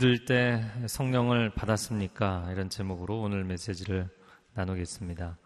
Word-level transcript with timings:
믿을 0.00 0.24
때 0.24 0.64
성령을 0.86 1.50
받았습니까? 1.50 2.48
이런 2.52 2.70
제목으로 2.70 3.20
오늘 3.20 3.44
메시지를 3.44 4.08
나누겠습니다. 4.54 5.36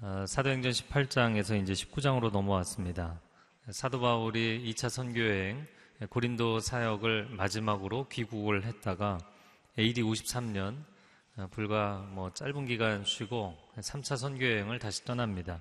어, 0.00 0.24
사도행전 0.26 0.72
18장에서 0.72 1.62
이제 1.62 1.74
19장으로 1.74 2.32
넘어왔습니다. 2.32 3.20
사도 3.68 4.00
바울이 4.00 4.72
2차 4.72 4.88
선교여행 4.88 5.66
고린도 6.08 6.60
사역을 6.60 7.28
마지막으로 7.32 8.08
귀국을 8.08 8.64
했다가 8.64 9.18
AD 9.78 10.02
53년 10.02 10.82
어, 11.36 11.46
불과 11.50 11.98
뭐 12.12 12.32
짧은 12.32 12.64
기간 12.64 13.04
쉬고 13.04 13.58
3차 13.76 14.16
선교여행을 14.16 14.78
다시 14.78 15.04
떠납니다. 15.04 15.60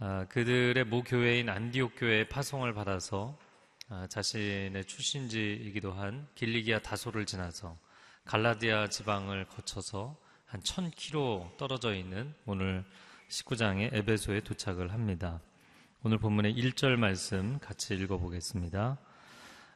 어, 0.00 0.24
그들의 0.30 0.82
모 0.84 1.02
교회인 1.02 1.50
안디옥 1.50 1.96
교회의 1.98 2.30
파송을 2.30 2.72
받아서 2.72 3.36
아, 3.38 3.43
자신의 4.08 4.84
출신지이기도 4.86 5.92
한 5.92 6.26
길리기아 6.34 6.80
다소를 6.80 7.26
지나서 7.26 7.78
갈라디아 8.24 8.88
지방을 8.88 9.46
거쳐서 9.46 10.16
한 10.46 10.60
1000km 10.60 11.56
떨어져 11.56 11.94
있는 11.94 12.34
오늘 12.46 12.84
19장의 13.28 13.92
에베소에 13.92 14.40
도착을 14.40 14.92
합니다. 14.92 15.40
오늘 16.02 16.18
본문의 16.18 16.54
1절 16.54 16.96
말씀 16.96 17.58
같이 17.58 17.94
읽어보겠습니다. 17.94 18.98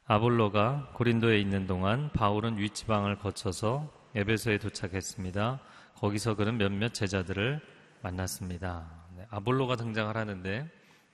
아볼로가 0.07 0.93
고린도에 0.95 1.39
있는 1.41 1.67
동안 1.67 2.11
바울은 2.13 2.59
윗지방을 2.59 3.19
거쳐서 3.19 3.93
에베소에 4.15 4.59
도착했습니다. 4.59 5.61
거기서 5.97 6.35
그는 6.35 6.57
몇몇 6.57 6.95
제자들을 6.95 7.61
만났습니다. 8.03 9.07
네, 9.17 9.27
아볼로가 9.31 9.77
등장을 9.77 10.17
하는데 10.17 10.71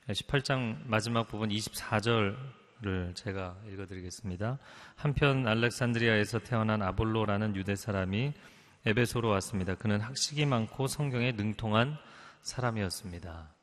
18장 0.07 0.85
마지막 0.85 1.27
부분 1.27 1.49
24절 1.49 2.37
를 2.85 3.15
제가 3.15 3.57
읽어드리겠습니다. 3.67 4.59
한편 4.95 5.47
알렉산드리아에서 5.47 6.37
태어난 6.37 6.83
아볼로라는 6.83 7.55
유대 7.55 7.75
사람이 7.75 8.31
에베소로 8.85 9.27
왔습니다. 9.27 9.73
그는 9.73 9.99
학식이 9.99 10.45
많고 10.45 10.85
성경에 10.85 11.31
능통한 11.31 11.97
사람이었습니다. 12.43 13.55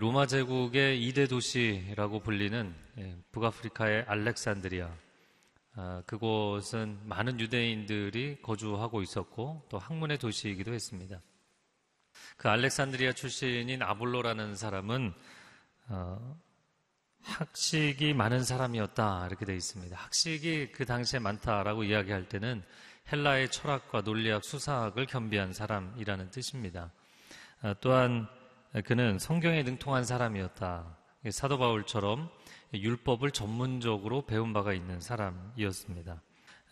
로마 0.00 0.26
제국의 0.26 1.00
2대 1.00 1.28
도시라고 1.28 2.18
불리는 2.18 2.74
예, 2.98 3.16
북아프리카의 3.30 4.06
알렉산드리아. 4.08 4.90
아, 5.76 6.02
그곳은 6.06 6.98
많은 7.04 7.38
유대인들이 7.38 8.42
거주하고 8.42 9.02
있었고 9.02 9.64
또 9.68 9.78
학문의 9.78 10.18
도시이기도 10.18 10.72
했습니다. 10.72 11.20
그 12.36 12.48
알렉산드리아 12.48 13.12
출신인 13.12 13.80
아볼로라는 13.80 14.56
사람은 14.56 15.14
어, 15.88 16.40
학식이 17.22 18.14
많은 18.14 18.44
사람이었다 18.44 19.26
이렇게 19.26 19.44
되어 19.44 19.54
있습니다. 19.54 19.96
학식이 19.96 20.72
그 20.72 20.84
당시에 20.84 21.20
많다라고 21.20 21.84
이야기할 21.84 22.28
때는 22.28 22.62
헬라의 23.12 23.50
철학과 23.50 24.02
논리학, 24.02 24.44
수사학을 24.44 25.06
겸비한 25.06 25.52
사람이라는 25.52 26.30
뜻입니다. 26.30 26.92
아, 27.62 27.74
또한 27.80 28.28
그는 28.84 29.18
성경에 29.18 29.62
능통한 29.62 30.04
사람이었다. 30.04 30.96
사도 31.30 31.58
바울처럼 31.58 32.30
율법을 32.72 33.32
전문적으로 33.32 34.24
배운 34.26 34.52
바가 34.52 34.72
있는 34.72 35.00
사람이었습니다. 35.00 36.22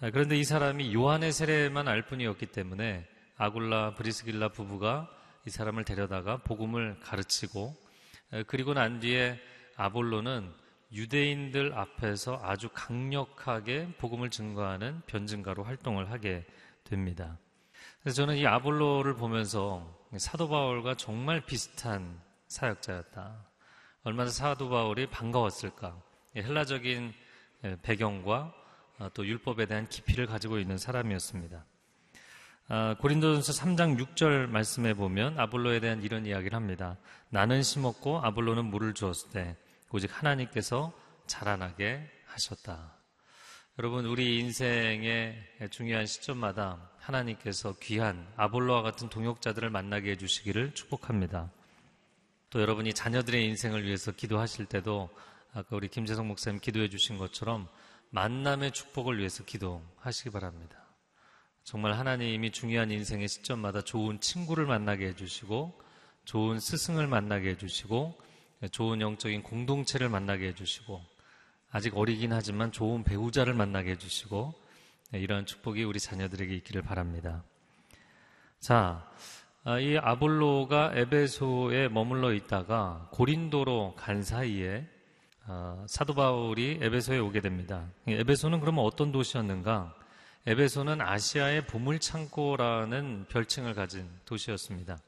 아, 0.01 0.11
그런데 0.11 0.37
이 0.37 0.45
사람이 0.45 0.95
요한의 0.95 1.33
세례만 1.33 1.89
알 1.89 2.07
뿐이었기 2.07 2.47
때문에 2.47 3.07
아굴라 3.37 3.95
브리스길라 3.95 4.51
부부가 4.51 5.09
이 5.47 5.51
사람을 5.51 5.85
데려다가 5.85 6.39
복음을 6.39 6.99
가르치고 7.01 7.77
아, 8.31 8.43
그리고 8.47 8.75
난 8.75 9.01
뒤에 9.01 9.41
아볼로는 9.79 10.53
유대인들 10.93 11.73
앞에서 11.73 12.41
아주 12.43 12.69
강력하게 12.75 13.95
복음을 13.99 14.29
증거하는 14.29 15.03
변증가로 15.07 15.63
활동을 15.63 16.11
하게 16.11 16.45
됩니다. 16.83 17.39
그래서 18.03 18.17
저는 18.17 18.37
이 18.37 18.47
아볼로를 18.47 19.15
보면서 19.15 19.97
사도 20.17 20.49
바울과 20.49 20.97
정말 20.97 21.41
비슷한 21.41 22.21
사역자였다. 22.49 23.47
얼마나 24.03 24.31
사도 24.31 24.69
바울이 24.69 25.07
반가웠을까. 25.07 26.01
헬라적인 26.37 27.13
배경과 27.83 28.53
또 29.15 29.27
율법에 29.27 29.67
대한 29.67 29.89
깊이를 29.89 30.27
가지고 30.27 30.59
있는 30.59 30.77
사람이었습니다. 30.77 31.65
아, 32.71 32.97
고린도전서 32.99 33.53
3장 33.53 33.99
6절 33.99 34.49
말씀에 34.49 34.95
보면 34.95 35.39
아볼로에 35.39 35.81
대한 35.81 36.03
이런 36.03 36.27
이야기를 36.27 36.55
합니다. 36.55 36.97
나는 37.31 37.63
심었고 37.63 38.21
아볼로는 38.25 38.65
물을 38.65 38.93
주었을 38.93 39.31
때 39.31 39.57
오직 39.91 40.11
하나님께서 40.13 40.93
자라나게 41.27 42.11
하셨다. 42.27 42.95
여러분, 43.79 44.05
우리 44.05 44.39
인생의 44.41 45.37
중요한 45.71 46.05
시점마다 46.05 46.91
하나님께서 46.99 47.75
귀한 47.81 48.31
아볼로와 48.37 48.83
같은 48.83 49.09
동역자들을 49.09 49.71
만나게 49.71 50.11
해주시기를 50.11 50.75
축복합니다. 50.75 51.51
또 52.51 52.61
여러분이 52.61 52.93
자녀들의 52.93 53.47
인생을 53.47 53.85
위해서 53.85 54.13
기도하실 54.13 54.67
때도 54.67 55.09
아까 55.55 55.77
우리 55.77 55.89
김재성 55.89 56.29
목사님 56.29 56.61
기도해 56.61 56.91
주신 56.91 57.17
것처럼 57.17 57.69
만남의 58.11 58.73
축복을 58.73 59.19
위해서 59.19 59.45
기도하시기 59.45 60.31
바랍니다. 60.31 60.85
정말 61.63 61.95
하나님이 61.95 62.51
중요한 62.51 62.91
인생의 62.91 63.29
시점마다 63.29 63.83
좋은 63.83 64.21
친구를 64.21 64.67
만나게 64.67 65.07
해주시고 65.09 65.81
좋은 66.25 66.61
스승을 66.61 67.07
만나게 67.07 67.51
해주시고 67.51 68.28
좋은 68.71 69.01
영적인 69.01 69.43
공동체를 69.43 70.09
만나게 70.09 70.49
해주시고 70.49 71.01
아직 71.71 71.97
어리긴 71.97 72.33
하지만 72.33 72.73
좋은 72.73 73.05
배우자를 73.05 73.55
만나게 73.55 73.93
해주시고 73.93 74.55
네, 75.13 75.21
이러한 75.21 75.47
축복이 75.47 75.85
우리 75.85 76.01
자녀들에게 76.01 76.55
있기를 76.57 76.83
바랍니다. 76.83 77.45
자, 78.59 79.09
아, 79.65 79.79
이 79.79 79.97
아볼로가 79.97 80.93
에베소에 80.95 81.89
머물러 81.89 82.33
있다가 82.33 83.09
고린도로 83.13 83.95
간 83.97 84.23
사이에 84.23 84.87
아, 85.47 85.85
사도 85.87 86.15
바울이 86.15 86.79
에베소에 86.83 87.19
오게 87.19 87.41
됩니다. 87.41 87.87
에베소는 88.07 88.61
그러면 88.61 88.85
어떤 88.85 89.13
도시였는가? 89.13 89.95
에베소는 90.47 91.01
아시아의 91.01 91.67
보물창고라는 91.67 93.27
별칭을 93.29 93.75
가진 93.75 94.09
도시였습니다. 94.25 94.99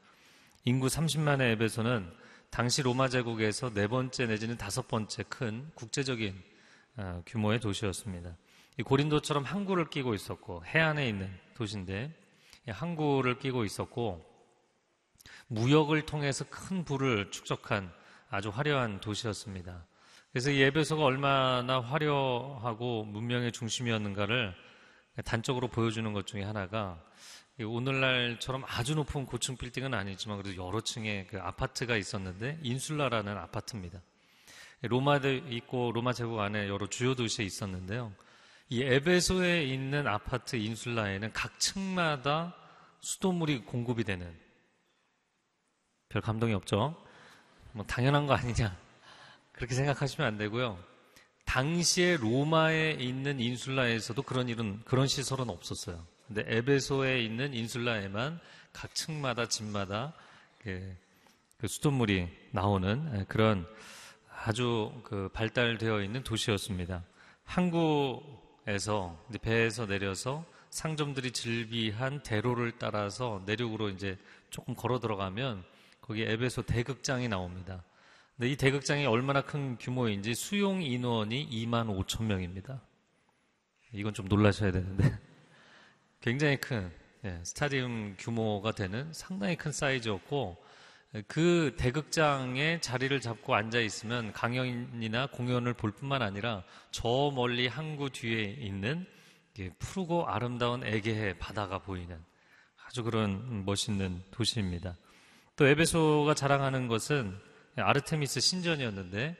인구 0.65 0.87
30만의 0.87 1.53
에베소는 1.53 2.20
당시 2.51 2.81
로마 2.81 3.07
제국에서 3.07 3.73
네 3.73 3.87
번째 3.87 4.27
내지는 4.27 4.57
다섯 4.57 4.85
번째 4.89 5.23
큰 5.29 5.71
국제적인 5.73 6.35
어, 6.97 7.23
규모의 7.25 7.61
도시였습니다. 7.61 8.35
고린도처럼 8.83 9.45
항구를 9.45 9.89
끼고 9.89 10.13
있었고 10.13 10.65
해안에 10.65 11.07
있는 11.07 11.31
도시인데 11.55 12.13
항구를 12.67 13.39
끼고 13.39 13.63
있었고 13.63 14.29
무역을 15.47 16.05
통해서 16.05 16.43
큰 16.49 16.83
부를 16.83 17.31
축적한 17.31 17.89
아주 18.29 18.49
화려한 18.49 18.99
도시였습니다. 18.99 19.85
그래서 20.33 20.51
이 20.51 20.61
에베소가 20.61 21.05
얼마나 21.05 21.79
화려하고 21.79 23.05
문명의 23.05 23.53
중심이었는가를 23.53 24.53
단적으로 25.23 25.69
보여주는 25.69 26.11
것 26.11 26.27
중에 26.27 26.43
하나가 26.43 27.01
오늘날처럼 27.63 28.63
아주 28.67 28.95
높은 28.95 29.25
고층 29.25 29.57
빌딩은 29.57 29.93
아니지만 29.93 30.41
그래도 30.41 30.65
여러 30.65 30.81
층의 30.81 31.27
그 31.27 31.39
아파트가 31.39 31.97
있었는데 31.97 32.59
인슐라라는 32.63 33.37
아파트입니다. 33.37 34.01
로마도 34.83 35.31
있고 35.31 35.91
로마 35.91 36.13
제국 36.13 36.39
안에 36.39 36.67
여러 36.67 36.87
주요 36.87 37.15
도시에 37.15 37.45
있었는데요. 37.45 38.13
이 38.69 38.81
에베소에 38.81 39.63
있는 39.63 40.07
아파트 40.07 40.55
인슐라에는 40.55 41.33
각 41.33 41.59
층마다 41.59 42.55
수돗물이 43.01 43.65
공급이 43.65 44.03
되는 44.03 44.33
별 46.09 46.21
감동이 46.21 46.53
없죠. 46.53 46.95
뭐 47.73 47.85
당연한 47.85 48.27
거 48.27 48.33
아니냐 48.33 48.75
그렇게 49.51 49.75
생각하시면 49.75 50.27
안 50.27 50.37
되고요. 50.37 50.77
당시에 51.45 52.17
로마에 52.17 52.91
있는 52.91 53.39
인슐라에서도 53.39 54.21
그런 54.23 54.47
일은 54.49 54.81
그런 54.85 55.07
시설은 55.07 55.49
없었어요. 55.49 56.10
근데 56.33 56.45
에베소에 56.47 57.23
있는 57.23 57.53
인슐라에만 57.53 58.39
각 58.71 58.95
층마다 58.95 59.49
집마다 59.49 60.13
그, 60.59 60.95
그 61.57 61.67
수돗물이 61.67 62.29
나오는 62.51 63.19
예, 63.19 63.25
그런 63.27 63.67
아주 64.45 64.93
그 65.03 65.29
발달되어 65.33 66.01
있는 66.01 66.23
도시였습니다. 66.23 67.03
항구에서 67.43 69.21
배에서 69.41 69.85
내려서 69.85 70.45
상점들이 70.69 71.31
즐비한 71.33 72.23
대로를 72.23 72.71
따라서 72.79 73.43
내륙으로 73.45 73.89
이제 73.89 74.17
조금 74.49 74.73
걸어 74.73 75.01
들어가면 75.01 75.65
거기 75.99 76.21
에베소 76.21 76.61
대극장이 76.61 77.27
나옵니다. 77.27 77.83
근데 78.37 78.51
이 78.51 78.55
대극장이 78.55 79.05
얼마나 79.05 79.41
큰 79.41 79.77
규모인지 79.77 80.33
수용 80.33 80.81
인원이 80.81 81.49
2만 81.49 82.05
5천 82.05 82.23
명입니다. 82.23 82.81
이건 83.91 84.13
좀 84.13 84.29
놀라셔야 84.29 84.71
되는데. 84.71 85.19
굉장히 86.21 86.57
큰 86.57 86.91
예, 87.25 87.39
스타디움 87.43 88.15
규모가 88.17 88.71
되는 88.71 89.11
상당히 89.11 89.55
큰 89.55 89.71
사이즈였고 89.71 90.57
그 91.27 91.75
대극장에 91.77 92.79
자리를 92.79 93.19
잡고 93.19 93.53
앉아 93.53 93.79
있으면 93.79 94.31
강연이나 94.31 95.27
공연을 95.27 95.73
볼 95.73 95.91
뿐만 95.91 96.21
아니라 96.21 96.63
저 96.91 97.31
멀리 97.35 97.67
항구 97.67 98.09
뒤에 98.11 98.43
있는 98.59 99.05
푸르고 99.79 100.27
아름다운 100.27 100.85
에게해 100.85 101.37
바다가 101.37 101.79
보이는 101.79 102.17
아주 102.85 103.03
그런 103.03 103.65
멋있는 103.65 104.23
도시입니다. 104.31 104.95
또 105.57 105.67
에베소가 105.67 106.33
자랑하는 106.33 106.87
것은 106.87 107.37
아르테미스 107.75 108.39
신전이었는데 108.39 109.35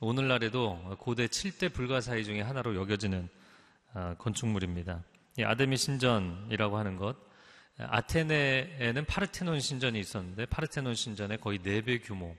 오늘날에도 0.00 0.96
고대 0.98 1.26
7대 1.26 1.72
불가사의 1.72 2.24
중에 2.24 2.40
하나로 2.42 2.76
여겨지는 2.76 3.28
아, 3.94 4.14
건축물입니다. 4.18 5.02
이 5.38 5.44
아데미 5.44 5.76
신전이라고 5.76 6.78
하는 6.78 6.96
것 6.96 7.16
아테네에는 7.78 9.04
파르테논 9.04 9.60
신전이 9.60 9.98
있었는데 10.00 10.46
파르테논 10.46 10.94
신전의 10.94 11.38
거의 11.38 11.58
4배 11.58 12.02
규모. 12.02 12.34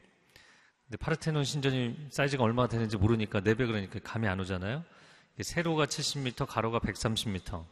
근데 0.86 0.98
파르테논 0.98 1.44
신전이 1.44 2.08
사이즈가 2.10 2.44
얼마나 2.44 2.68
되는지 2.68 2.98
모르니까 2.98 3.42
4배 3.42 3.68
그러니까 3.68 4.00
감이 4.00 4.28
안 4.28 4.40
오잖아요. 4.40 4.84
세로가 5.42 5.86
70m, 5.86 6.48
가로가 6.48 6.80
130m. 6.80 7.64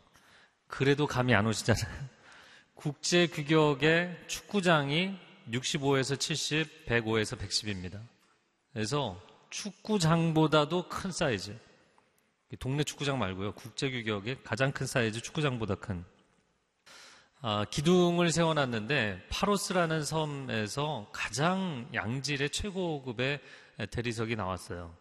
그래도 0.68 1.08
감이 1.08 1.34
안 1.34 1.48
오시잖아요. 1.48 1.86
국제 2.76 3.28
규격의 3.28 4.26
축구장이 4.28 5.18
65에서 5.52 6.20
70, 6.20 6.86
105에서 6.86 7.38
110입니다. 7.40 8.00
그래서 8.74 9.20
축구장보다도 9.50 10.90
큰 10.90 11.12
사이즈. 11.12 11.58
동네 12.60 12.84
축구장 12.84 13.20
말고요. 13.20 13.54
국제 13.54 13.90
규격의 13.90 14.44
가장 14.44 14.72
큰 14.72 14.86
사이즈 14.86 15.22
축구장보다 15.22 15.76
큰. 15.76 16.06
아, 17.42 17.66
기둥을 17.70 18.32
세워놨는데 18.32 19.28
파로스라는 19.30 20.04
섬에서 20.04 21.10
가장 21.12 21.88
양질의 21.94 22.50
최고급의 22.50 23.40
대리석이 23.92 24.36
나왔어요. 24.36 24.96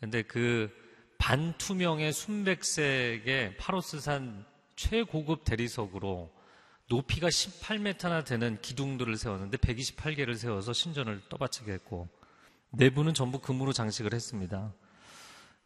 근데 0.00 0.22
그 0.22 0.70
반투명의 1.18 2.12
순백색의 2.12 3.56
파로스산 3.58 4.44
최고급 4.76 5.44
대리석으로 5.44 6.32
높이가 6.88 7.28
18m나 7.28 8.24
되는 8.24 8.60
기둥들을 8.60 9.16
세웠는데 9.16 9.56
128개를 9.58 10.36
세워서 10.36 10.72
신전을 10.72 11.22
떠받치게 11.28 11.72
했고 11.72 12.08
내부는 12.70 13.14
전부 13.14 13.38
금으로 13.38 13.72
장식을 13.72 14.12
했습니다. 14.12 14.72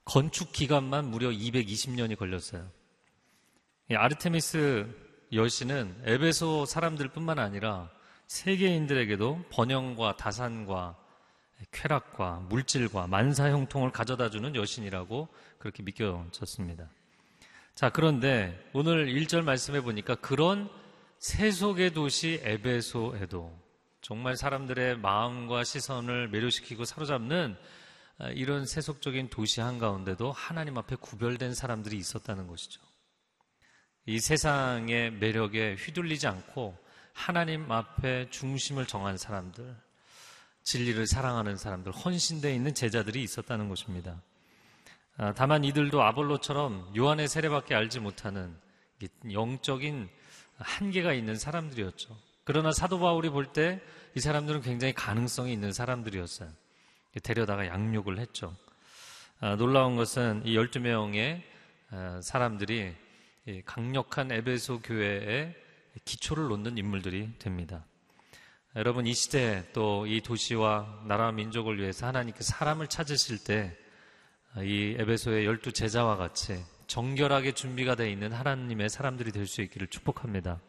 건축 0.08 0.52
기간만 0.52 1.10
무려 1.10 1.28
220년이 1.28 2.16
걸렸어요. 2.16 2.66
아르테미스 3.90 4.86
여신은 5.34 6.02
에베소 6.06 6.64
사람들뿐만 6.64 7.38
아니라 7.38 7.90
세계인들에게도 8.26 9.44
번영과 9.50 10.16
다산과 10.16 10.96
쾌락과 11.72 12.46
물질과 12.48 13.06
만사 13.06 13.50
형통을 13.50 13.90
가져다 13.90 14.30
주는 14.30 14.54
여신이라고 14.54 15.28
그렇게 15.58 15.82
믿겨졌습니다. 15.82 16.88
자, 17.74 17.90
그런데 17.90 18.58
오늘 18.72 19.08
1절 19.08 19.42
말씀해 19.42 19.82
보니까 19.82 20.14
그런 20.14 20.70
세속의 21.18 21.92
도시 21.92 22.40
에베소에도 22.44 23.54
정말 24.00 24.38
사람들의 24.38 25.00
마음과 25.00 25.64
시선을 25.64 26.28
매료시키고 26.28 26.86
사로잡는 26.86 27.58
아, 27.60 27.77
이런 28.34 28.66
세속적인 28.66 29.30
도시 29.30 29.60
한가운데도 29.60 30.32
하나님 30.32 30.76
앞에 30.78 30.96
구별된 30.96 31.54
사람들이 31.54 31.96
있었다는 31.96 32.46
것이죠. 32.46 32.80
이 34.06 34.18
세상의 34.18 35.12
매력에 35.12 35.74
휘둘리지 35.74 36.26
않고 36.26 36.76
하나님 37.12 37.70
앞에 37.70 38.30
중심을 38.30 38.86
정한 38.86 39.16
사람들, 39.18 39.76
진리를 40.62 41.06
사랑하는 41.06 41.56
사람들, 41.56 41.92
헌신되어 41.92 42.52
있는 42.52 42.74
제자들이 42.74 43.22
있었다는 43.22 43.68
것입니다. 43.68 44.20
아, 45.16 45.32
다만 45.34 45.64
이들도 45.64 46.02
아볼로처럼 46.02 46.92
요한의 46.96 47.28
세례밖에 47.28 47.74
알지 47.74 48.00
못하는 48.00 48.56
영적인 49.32 50.08
한계가 50.56 51.12
있는 51.12 51.36
사람들이었죠. 51.36 52.16
그러나 52.44 52.72
사도 52.72 52.98
바울이 52.98 53.30
볼 53.30 53.52
때 53.52 53.80
이 54.14 54.20
사람들은 54.20 54.62
굉장히 54.62 54.92
가능성이 54.94 55.52
있는 55.52 55.72
사람들이었어요. 55.72 56.50
데려다가 57.22 57.66
양육을 57.66 58.18
했죠. 58.18 58.56
아, 59.40 59.56
놀라운 59.56 59.96
것은 59.96 60.42
이 60.44 60.54
12명의 60.56 61.42
아, 61.90 62.20
사람들이 62.22 62.94
강력한 63.64 64.30
에베소 64.30 64.80
교회의 64.82 65.54
기초를 66.04 66.48
놓는 66.48 66.76
인물들이 66.78 67.30
됩니다. 67.38 67.84
여러분 68.76 69.06
이 69.06 69.14
시대 69.14 69.64
또 69.72 70.06
이 70.06 70.20
도시와 70.20 71.02
나라 71.06 71.32
민족을 71.32 71.78
위해서 71.80 72.06
하나님께 72.06 72.42
사람을 72.42 72.88
찾으실 72.88 73.44
때 73.44 73.76
이 74.62 74.96
에베소의 74.98 75.44
열두 75.46 75.72
제자와 75.72 76.16
같이 76.16 76.64
정결하게 76.86 77.52
준비가 77.52 77.94
되어 77.94 78.06
있는 78.06 78.32
하나님의 78.32 78.88
사람들이 78.88 79.30
될 79.30 79.46
수 79.46 79.60
있기를 79.62 79.88
축복합니다. 79.88 80.60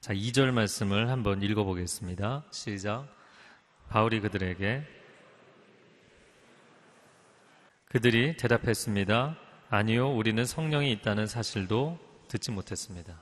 자, 0.00 0.14
2절 0.14 0.52
말씀을 0.52 1.10
한번 1.10 1.42
읽어보겠습니다. 1.42 2.44
시작. 2.50 3.08
바울이 3.90 4.20
그들에게 4.20 4.86
그들이 7.86 8.36
대답했습니다. 8.36 9.36
아니요, 9.68 10.14
우리는 10.14 10.46
성령이 10.46 10.92
있다는 10.92 11.26
사실도 11.26 11.98
듣지 12.28 12.52
못했습니다. 12.52 13.20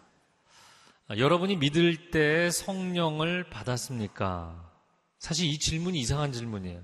아, 1.09 1.17
여러분이 1.17 1.57
믿을 1.57 2.11
때 2.11 2.51
성령을 2.51 3.49
받았습니까? 3.49 4.71
사실 5.19 5.47
이 5.47 5.59
질문이 5.59 5.99
이상한 6.01 6.33
질문이에요. 6.33 6.83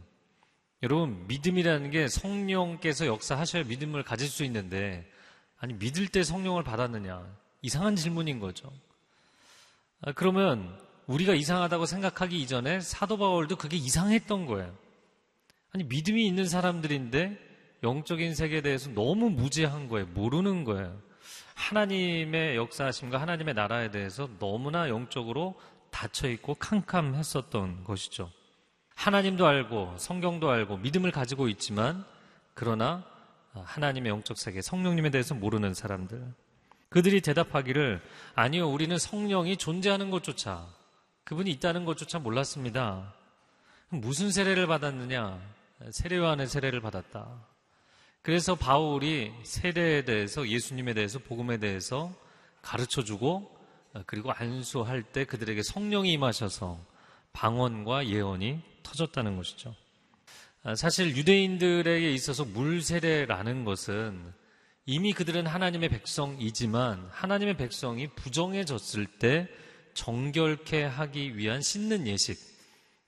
여러분, 0.82 1.26
믿음이라는 1.26 1.90
게 1.90 2.08
성령께서 2.08 3.04
역사하셔야 3.04 3.64
믿음을 3.64 4.02
가질 4.02 4.28
수 4.28 4.44
있는데, 4.44 5.06
아니, 5.58 5.74
믿을 5.74 6.08
때 6.08 6.22
성령을 6.22 6.64
받았느냐? 6.64 7.22
이상한 7.60 7.96
질문인 7.96 8.40
거죠. 8.40 8.72
아, 10.00 10.12
그러면 10.12 10.83
우리가 11.06 11.34
이상하다고 11.34 11.86
생각하기 11.86 12.40
이전에 12.40 12.80
사도 12.80 13.18
바울도 13.18 13.56
그게 13.56 13.76
이상했던 13.76 14.46
거예요. 14.46 14.74
아니, 15.72 15.84
믿음이 15.84 16.26
있는 16.26 16.46
사람들인데 16.46 17.38
영적인 17.82 18.34
세계에 18.34 18.62
대해서 18.62 18.90
너무 18.90 19.30
무지한 19.30 19.88
거예요. 19.88 20.06
모르는 20.06 20.64
거예요. 20.64 20.96
하나님의 21.54 22.56
역사하심과 22.56 23.20
하나님의 23.20 23.54
나라에 23.54 23.90
대해서 23.90 24.28
너무나 24.38 24.88
영적으로 24.88 25.54
닫혀있고 25.90 26.54
캄캄했었던 26.54 27.84
것이죠. 27.84 28.30
하나님도 28.94 29.46
알고 29.46 29.94
성경도 29.98 30.50
알고 30.50 30.78
믿음을 30.78 31.10
가지고 31.10 31.48
있지만 31.48 32.04
그러나 32.54 33.04
하나님의 33.52 34.10
영적 34.10 34.38
세계, 34.38 34.60
성령님에 34.62 35.10
대해서 35.10 35.34
모르는 35.34 35.74
사람들. 35.74 36.34
그들이 36.88 37.20
대답하기를 37.20 38.00
아니요, 38.34 38.68
우리는 38.68 38.96
성령이 38.98 39.56
존재하는 39.56 40.10
것조차 40.10 40.66
그분이 41.24 41.50
있다는 41.52 41.84
것조차 41.84 42.18
몰랐습니다. 42.18 43.14
무슨 43.88 44.30
세례를 44.30 44.66
받았느냐? 44.66 45.40
세례요한의 45.90 46.46
세례를 46.46 46.80
받았다. 46.80 47.46
그래서 48.22 48.54
바울이 48.54 49.32
세례에 49.42 50.04
대해서 50.04 50.48
예수님에 50.48 50.94
대해서 50.94 51.18
복음에 51.18 51.58
대해서 51.58 52.14
가르쳐 52.62 53.02
주고 53.02 53.54
그리고 54.06 54.32
안수할 54.32 55.02
때 55.02 55.24
그들에게 55.24 55.62
성령이 55.62 56.12
임하셔서 56.12 56.78
방언과 57.32 58.06
예언이 58.08 58.60
터졌다는 58.82 59.36
것이죠. 59.36 59.74
아, 60.62 60.74
사실 60.74 61.16
유대인들에게 61.16 62.10
있어서 62.12 62.44
물 62.44 62.80
세례라는 62.82 63.64
것은 63.64 64.32
이미 64.86 65.12
그들은 65.12 65.46
하나님의 65.46 65.88
백성이지만 65.90 67.08
하나님의 67.10 67.56
백성이 67.56 68.08
부정해졌을 68.08 69.06
때 69.06 69.48
정결케 69.94 70.84
하기 70.84 71.36
위한 71.36 71.62
씻는 71.62 72.06
예식, 72.06 72.38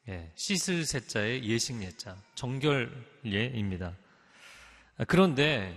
예, 0.08 0.30
씻을 0.36 0.84
세자의 0.86 1.44
예식 1.44 1.82
예자, 1.82 2.16
정결 2.34 2.90
예입니다. 3.24 3.96
아, 4.98 5.04
그런데 5.04 5.76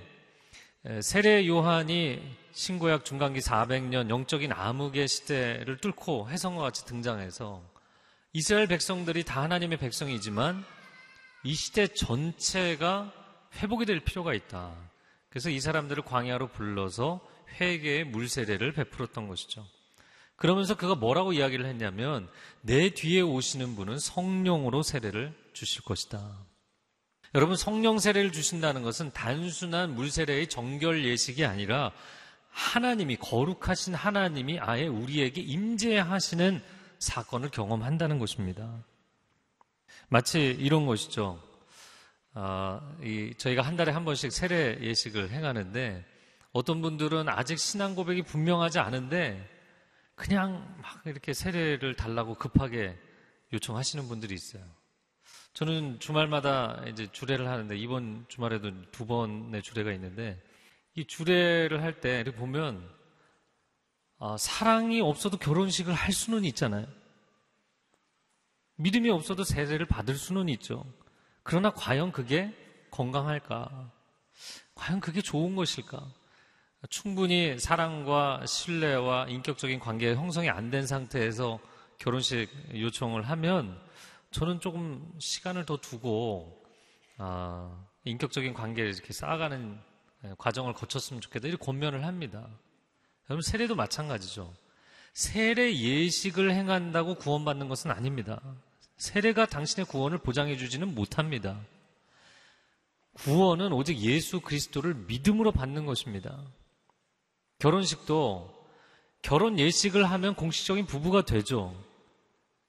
세례 1.02 1.46
요한이 1.46 2.22
신구약 2.54 3.06
중간기 3.06 3.40
400년 3.40 4.10
영적인 4.10 4.52
암흑의 4.54 5.08
시대를 5.08 5.78
뚫고 5.78 6.30
해성과 6.30 6.62
같이 6.62 6.86
등장해서 6.86 7.62
이스라엘 8.34 8.68
백성들이 8.68 9.24
다 9.24 9.42
하나님의 9.42 9.78
백성이지만 9.78 10.64
이 11.44 11.54
시대 11.54 11.88
전체가 11.88 13.12
회복이 13.56 13.86
될 13.86 14.00
필요가 14.02 14.34
있다. 14.34 14.76
그래서 15.30 15.50
이 15.50 15.60
사람들을 15.60 16.04
광야로 16.04 16.50
불러서 16.50 17.20
회개의 17.60 18.06
물세례를 18.06 18.74
베풀었던 18.74 19.28
것이죠. 19.28 19.66
그러면서 20.40 20.76
그가 20.76 20.96
뭐라고 20.96 21.34
이야기를 21.34 21.66
했냐면 21.66 22.30
내 22.62 22.90
뒤에 22.92 23.20
오시는 23.22 23.76
분은 23.76 24.00
성령으로 24.00 24.84
세례를 24.84 25.34
주실 25.52 25.84
것이다. 25.84 26.34
여러분 27.36 27.58
성령 27.58 28.00
세례를 28.00 28.32
주신다는 28.32 28.82
것은 28.82 29.12
단순한 29.12 29.94
물 29.94 30.10
세례의 30.10 30.48
정결 30.48 31.06
예식이 31.06 31.46
아니라 31.46 31.92
하나님이 32.52 33.18
거룩하신 33.18 33.94
하나님이 33.94 34.60
아예 34.60 34.88
우리에게 34.88 35.42
임재하시는 35.42 36.64
사건을 37.00 37.50
경험한다는 37.50 38.18
것입니다. 38.18 38.84
마치 40.08 40.56
이런 40.60 40.86
것이죠. 40.86 41.42
어, 42.34 42.98
이, 43.04 43.34
저희가 43.38 43.62
한 43.62 43.76
달에 43.76 43.92
한 43.92 44.06
번씩 44.06 44.32
세례 44.32 44.80
예식을 44.82 45.32
행하는데 45.32 46.06
어떤 46.54 46.82
분들은 46.82 47.28
아직 47.28 47.60
신앙 47.60 47.94
고백이 47.94 48.22
분명하지 48.24 48.80
않은데 48.80 49.59
그냥 50.20 50.76
막 50.82 51.02
이렇게 51.06 51.32
세례를 51.34 51.96
달라고 51.96 52.36
급하게 52.36 53.00
요청하시는 53.54 54.06
분들이 54.10 54.36
있어요. 54.36 54.62
저는 55.54 56.02
주말마다 56.02 56.84
이제 56.90 57.10
주례를 57.10 57.48
하는데 57.48 57.78
이번 57.78 58.26
주말에도 58.28 58.70
두 58.92 59.06
번의 59.08 59.64
주례가 59.64 59.94
있는데 59.94 60.38
이 60.94 61.06
주례를 61.08 61.82
할 61.82 62.02
때 62.02 62.20
이렇게 62.20 62.38
보면 62.38 62.86
아, 64.18 64.36
사랑이 64.38 65.00
없어도 65.00 65.38
결혼식을 65.38 65.94
할 65.94 66.12
수는 66.12 66.44
있잖아요. 66.44 66.86
믿음이 68.76 69.10
없어도 69.10 69.46
세례를 69.46 69.86
받을 69.86 70.16
수는 70.16 70.50
있죠. 70.50 70.86
그러나 71.44 71.70
과연 71.70 72.12
그게 72.12 72.54
건강할까? 72.92 73.90
과연 74.76 75.00
그게 75.00 75.22
좋은 75.22 75.56
것일까? 75.56 76.12
충분히 76.88 77.60
사랑과 77.60 78.46
신뢰와 78.46 79.28
인격적인 79.28 79.80
관계 79.80 80.16
형성이 80.16 80.50
안 80.50 80.72
된 80.72 80.88
상태에서 80.88 81.60
결혼식 81.98 82.50
요청을 82.74 83.24
하면 83.30 83.78
저는 84.32 84.62
조금 84.62 85.12
시간을 85.20 85.66
더 85.66 85.78
두고 85.78 86.64
아, 87.18 87.86
인격적인 88.06 88.54
관계를 88.54 88.94
이렇게 88.94 89.12
쌓아가는 89.12 89.78
예, 90.26 90.34
과정을 90.38 90.74
거쳤으면 90.74 91.22
좋겠다 91.22 91.48
이렇게 91.48 91.64
권면을 91.64 92.06
합니다. 92.06 92.48
여러분 93.30 93.42
세례도 93.42 93.76
마찬가지죠. 93.76 94.54
세례 95.14 95.76
예식을 95.76 96.52
행한다고 96.52 97.16
구원받는 97.16 97.68
것은 97.68 97.92
아닙니다. 97.92 98.42
세례가 98.98 99.48
당신의 99.48 99.86
구원을 99.86 100.20
보장해 100.20 100.56
주지는 100.58 100.94
못합니다. 100.96 101.60
구원은 103.14 103.74
오직 103.74 103.98
예수 104.00 104.40
그리스도를 104.40 104.94
믿음으로 104.94 105.52
받는 105.52 105.86
것입니다. 105.86 106.42
결혼식도 107.60 108.58
결혼 109.22 109.60
예식을 109.60 110.04
하면 110.06 110.36
공식적인 110.36 110.86
부부가 110.86 111.24
되죠. 111.24 111.76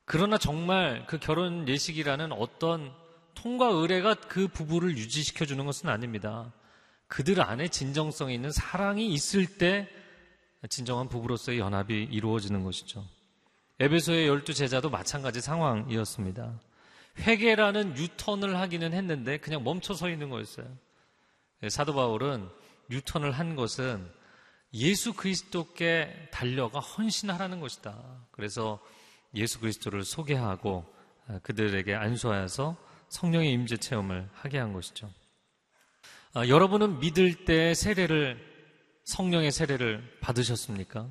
그러나 0.04 0.36
정말 0.36 1.06
그 1.06 1.18
결혼 1.18 1.68
예식이라는 1.68 2.32
어떤 2.32 2.92
통과 3.34 3.68
의례가 3.68 4.14
그 4.14 4.48
부부를 4.48 4.96
유지시켜 4.98 5.46
주는 5.46 5.64
것은 5.64 5.88
아닙니다. 5.88 6.52
그들 7.06 7.40
안에 7.40 7.68
진정성이 7.68 8.34
있는 8.34 8.50
사랑이 8.50 9.12
있을 9.12 9.46
때 9.46 9.88
진정한 10.68 11.08
부부로서의 11.08 11.58
연합이 11.58 12.08
이루어지는 12.10 12.64
것이죠. 12.64 13.04
에베소의 13.78 14.26
열두 14.26 14.52
제자도 14.52 14.90
마찬가지 14.90 15.40
상황이었습니다. 15.40 16.60
회개라는 17.20 17.96
유턴을 17.96 18.58
하기는 18.58 18.92
했는데 18.92 19.38
그냥 19.38 19.64
멈춰 19.64 19.94
서 19.94 20.10
있는 20.10 20.28
거였어요. 20.28 20.66
사도 21.68 21.94
바울은 21.94 22.48
유턴을 22.90 23.30
한 23.30 23.56
것은 23.56 24.19
예수 24.72 25.12
그리스도께 25.12 26.28
달려가 26.30 26.78
헌신하라는 26.78 27.60
것이다. 27.60 27.96
그래서 28.30 28.80
예수 29.34 29.60
그리스도를 29.60 30.04
소개하고 30.04 30.84
그들에게 31.42 31.94
안수하여서 31.94 32.76
성령의 33.08 33.52
임재 33.52 33.76
체험을 33.76 34.28
하게 34.32 34.58
한 34.58 34.72
것이죠. 34.72 35.10
아, 36.32 36.46
여러분은 36.46 37.00
믿을 37.00 37.44
때 37.44 37.74
세례를 37.74 38.38
성령의 39.04 39.50
세례를 39.50 40.18
받으셨습니까? 40.20 41.08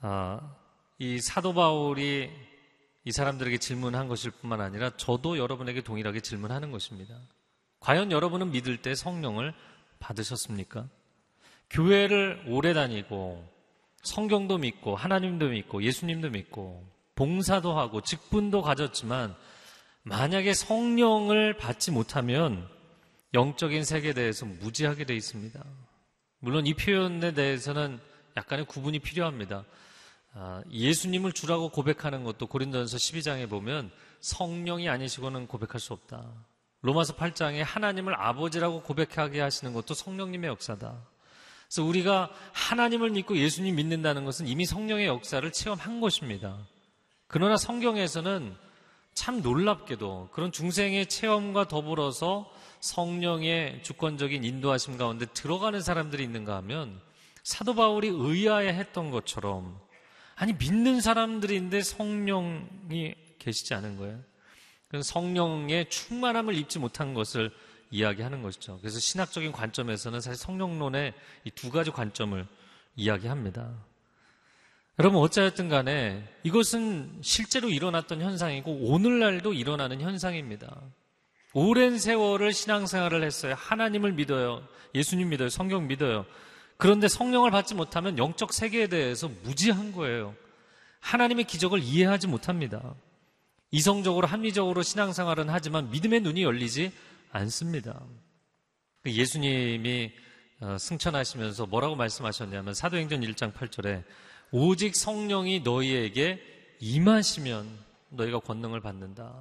아, 0.00 0.56
이 0.98 1.20
사도 1.20 1.52
바울이 1.52 2.30
이 3.04 3.10
사람들에게 3.10 3.58
질문한 3.58 4.06
것일 4.06 4.30
뿐만 4.30 4.60
아니라 4.60 4.96
저도 4.96 5.38
여러분에게 5.38 5.82
동일하게 5.82 6.20
질문하는 6.20 6.70
것입니다. 6.70 7.18
과연 7.80 8.12
여러분은 8.12 8.52
믿을 8.52 8.80
때 8.80 8.94
성령을 8.94 9.52
받으셨습니까? 9.98 10.88
교회를 11.72 12.44
오래 12.46 12.74
다니고 12.74 13.50
성경도 14.02 14.58
믿고 14.58 14.94
하나님도 14.94 15.48
믿고 15.48 15.82
예수님도 15.82 16.30
믿고 16.30 16.86
봉사도 17.14 17.78
하고 17.78 18.00
직분도 18.00 18.62
가졌지만 18.62 19.34
만약에 20.02 20.54
성령을 20.54 21.56
받지 21.56 21.90
못하면 21.90 22.68
영적인 23.34 23.84
세계에 23.84 24.12
대해서 24.12 24.44
무지하게 24.44 25.04
돼 25.04 25.14
있습니다. 25.14 25.64
물론 26.40 26.66
이 26.66 26.74
표현에 26.74 27.32
대해서는 27.32 28.00
약간의 28.36 28.66
구분이 28.66 28.98
필요합니다. 28.98 29.64
아, 30.34 30.62
예수님을 30.70 31.32
주라고 31.32 31.70
고백하는 31.70 32.24
것도 32.24 32.46
고린도전서 32.46 32.96
12장에 32.96 33.48
보면 33.48 33.90
성령이 34.20 34.88
아니시고는 34.88 35.46
고백할 35.46 35.78
수 35.78 35.92
없다. 35.92 36.24
로마서 36.80 37.14
8장에 37.16 37.62
하나님을 37.64 38.14
아버지라고 38.20 38.82
고백하게 38.82 39.40
하시는 39.40 39.72
것도 39.72 39.94
성령님의 39.94 40.48
역사다. 40.50 40.98
그래서 41.72 41.88
우리가 41.88 42.30
하나님을 42.52 43.08
믿고 43.12 43.34
예수님 43.34 43.76
믿는다는 43.76 44.26
것은 44.26 44.46
이미 44.46 44.66
성령의 44.66 45.06
역사를 45.06 45.50
체험한 45.50 46.02
것입니다. 46.02 46.58
그러나 47.28 47.56
성경에서는 47.56 48.54
참 49.14 49.40
놀랍게도 49.40 50.28
그런 50.32 50.52
중생의 50.52 51.06
체험과 51.06 51.68
더불어서 51.68 52.52
성령의 52.80 53.82
주권적인 53.84 54.44
인도하심 54.44 54.98
가운데 54.98 55.24
들어가는 55.24 55.80
사람들이 55.80 56.22
있는가 56.22 56.56
하면 56.56 57.00
사도 57.42 57.74
바울이 57.74 58.08
의아해 58.08 58.68
했던 58.68 59.10
것처럼 59.10 59.80
아니 60.34 60.52
믿는 60.52 61.00
사람들인데 61.00 61.80
성령이 61.80 63.14
계시지 63.38 63.72
않은 63.72 63.96
거예요. 63.96 64.20
성령의 65.02 65.88
충만함을 65.88 66.54
입지 66.54 66.78
못한 66.78 67.14
것을 67.14 67.50
이야기하는 67.92 68.42
것이죠. 68.42 68.78
그래서 68.80 68.98
신학적인 68.98 69.52
관점에서는 69.52 70.20
사실 70.20 70.36
성령론의 70.42 71.14
이 71.44 71.50
두 71.50 71.70
가지 71.70 71.90
관점을 71.92 72.44
이야기합니다. 72.96 73.70
여러분 74.98 75.20
어찌하였든 75.20 75.68
간에 75.68 76.24
이것은 76.42 77.18
실제로 77.22 77.68
일어났던 77.70 78.20
현상이고 78.20 78.70
오늘날도 78.90 79.52
일어나는 79.52 80.00
현상입니다. 80.00 80.80
오랜 81.54 81.98
세월을 81.98 82.52
신앙생활을 82.52 83.22
했어요. 83.22 83.54
하나님을 83.56 84.12
믿어요. 84.12 84.66
예수님 84.94 85.28
믿어요. 85.30 85.48
성경 85.48 85.86
믿어요. 85.86 86.26
그런데 86.78 87.08
성령을 87.08 87.50
받지 87.50 87.74
못하면 87.74 88.18
영적 88.18 88.52
세계에 88.52 88.86
대해서 88.88 89.30
무지한 89.42 89.92
거예요. 89.92 90.34
하나님의 91.00 91.44
기적을 91.44 91.80
이해하지 91.82 92.26
못합니다. 92.26 92.94
이성적으로 93.70 94.26
합리적으로 94.26 94.82
신앙생활은 94.82 95.48
하지만 95.48 95.90
믿음의 95.90 96.20
눈이 96.20 96.42
열리지 96.42 96.92
않습니다. 97.32 98.00
그 99.02 99.10
예수님이 99.10 100.12
어, 100.60 100.78
승천하시면서 100.78 101.66
뭐라고 101.66 101.96
말씀하셨냐면 101.96 102.74
사도행전 102.74 103.20
1장 103.22 103.52
8절에 103.52 104.04
오직 104.52 104.94
성령이 104.94 105.60
너희에게 105.60 106.40
임하시면 106.78 107.68
너희가 108.10 108.38
권능을 108.40 108.80
받는다. 108.80 109.34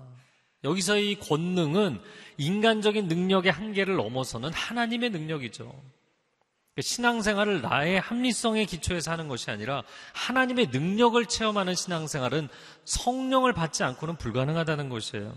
여기서 0.63 0.97
이 0.97 1.15
권능은 1.15 2.01
인간적인 2.37 3.07
능력의 3.07 3.51
한계를 3.51 3.95
넘어서는 3.95 4.51
하나님의 4.53 5.09
능력이죠. 5.09 5.65
그러니까 5.65 6.81
신앙생활을 6.81 7.61
나의 7.61 7.99
합리성의 7.99 8.65
기초에서 8.65 9.11
하는 9.11 9.27
것이 9.27 9.51
아니라 9.51 9.83
하나님의 10.13 10.67
능력을 10.67 11.23
체험하는 11.25 11.75
신앙생활은 11.75 12.47
성령을 12.85 13.53
받지 13.53 13.83
않고는 13.83 14.15
불가능하다는 14.15 14.89
것이에요. 14.89 15.35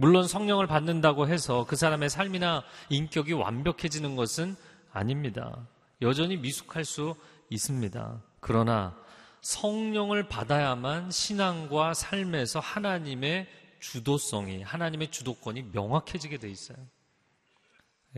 물론 0.00 0.26
성령을 0.26 0.66
받는다고 0.66 1.28
해서 1.28 1.66
그 1.68 1.76
사람의 1.76 2.08
삶이나 2.08 2.64
인격이 2.88 3.34
완벽해지는 3.34 4.16
것은 4.16 4.56
아닙니다. 4.92 5.68
여전히 6.00 6.38
미숙할 6.38 6.86
수 6.86 7.14
있습니다. 7.50 8.22
그러나 8.40 8.96
성령을 9.42 10.26
받아야만 10.26 11.10
신앙과 11.10 11.92
삶에서 11.92 12.60
하나님의 12.60 13.46
주도성이, 13.78 14.62
하나님의 14.62 15.10
주도권이 15.10 15.64
명확해지게 15.72 16.38
돼 16.38 16.48
있어요. 16.48 16.78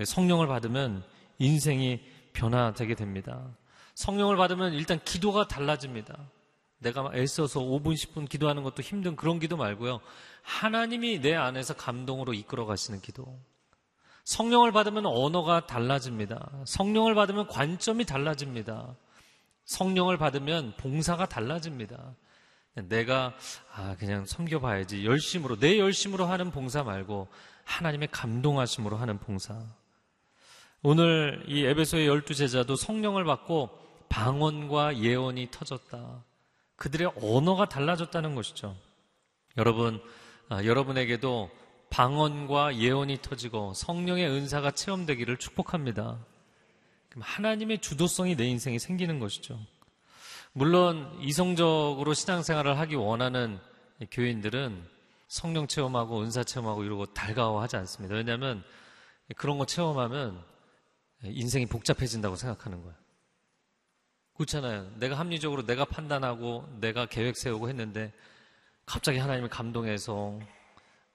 성령을 0.05 0.47
받으면 0.47 1.03
인생이 1.41 2.01
변화되게 2.33 2.95
됩니다. 2.95 3.45
성령을 3.97 4.37
받으면 4.37 4.73
일단 4.75 5.01
기도가 5.05 5.49
달라집니다. 5.49 6.17
내가 6.79 7.11
애써서 7.15 7.61
5분, 7.61 7.95
10분 7.95 8.29
기도하는 8.29 8.63
것도 8.63 8.83
힘든 8.83 9.17
그런 9.17 9.41
기도 9.41 9.57
말고요. 9.57 10.01
하나님이 10.43 11.21
내 11.21 11.35
안에서 11.35 11.75
감동으로 11.75 12.35
이끌어 12.35 12.67
가시는 12.67 13.01
기도. 13.01 13.39
성령을 14.25 14.73
받으면 14.73 15.07
언어가 15.07 15.67
달라집니다. 15.67 16.51
성령을 16.67 17.15
받으면 17.15 17.47
관점이 17.49 18.05
달라집니다. 18.05 18.95
성령을 19.65 20.17
받으면 20.17 20.75
봉사가 20.77 21.27
달라집니다. 21.27 22.15
내가 22.75 23.35
아 23.75 23.97
그냥 23.99 24.25
섬겨봐야지 24.25 25.05
열심으로 25.05 25.59
내 25.59 25.79
열심으로 25.79 26.27
하는 26.27 26.51
봉사 26.51 26.83
말고 26.83 27.29
하나님의 27.65 28.09
감동하심으로 28.11 28.97
하는 28.97 29.19
봉사. 29.19 29.61
오늘 30.83 31.45
이 31.47 31.65
에베소의 31.65 32.07
열두 32.07 32.35
제자도 32.35 32.77
성령을 32.77 33.25
받고 33.25 33.71
방언과 34.09 34.99
예언이 34.99 35.51
터졌다. 35.51 36.25
그들의 36.77 37.13
언어가 37.23 37.67
달라졌다는 37.69 38.35
것이죠. 38.35 38.77
여러분, 39.57 40.03
아, 40.53 40.67
여러분에게도 40.67 41.51
방언과 41.89 42.77
예언이 42.77 43.23
터지고 43.23 43.73
성령의 43.73 44.29
은사가 44.29 44.73
체험되기를 44.73 45.39
축복합니다. 45.39 46.19
그럼 47.09 47.23
하나님의 47.23 47.79
주도성이 47.79 48.37
내 48.37 48.45
인생에 48.45 48.79
생기는 48.79 49.19
것이죠. 49.19 49.59
물론 50.53 51.11
이성적으로 51.23 52.13
신앙생활을 52.13 52.79
하기 52.81 52.97
원하는 52.97 53.59
교인들은 54.11 54.85
성령 55.27 55.67
체험하고 55.67 56.21
은사 56.21 56.45
체험하고 56.45 56.85
이러고 56.85 57.07
달가워하지 57.15 57.77
않습니다. 57.77 58.15
왜냐하면 58.15 58.63
그런 59.37 59.57
거 59.57 59.65
체험하면 59.65 60.39
인생이 61.25 61.65
복잡해진다고 61.65 62.37
생각하는 62.37 62.83
거예요. 62.83 62.95
그렇잖아요. 64.35 64.91
내가 64.99 65.19
합리적으로 65.19 65.65
내가 65.65 65.87
판단하고 65.87 66.69
내가 66.79 67.07
계획 67.07 67.39
세우고 67.39 67.71
했는데 67.71 68.13
갑자기 68.87 69.19
하나님을 69.19 69.49
감동해서 69.49 70.39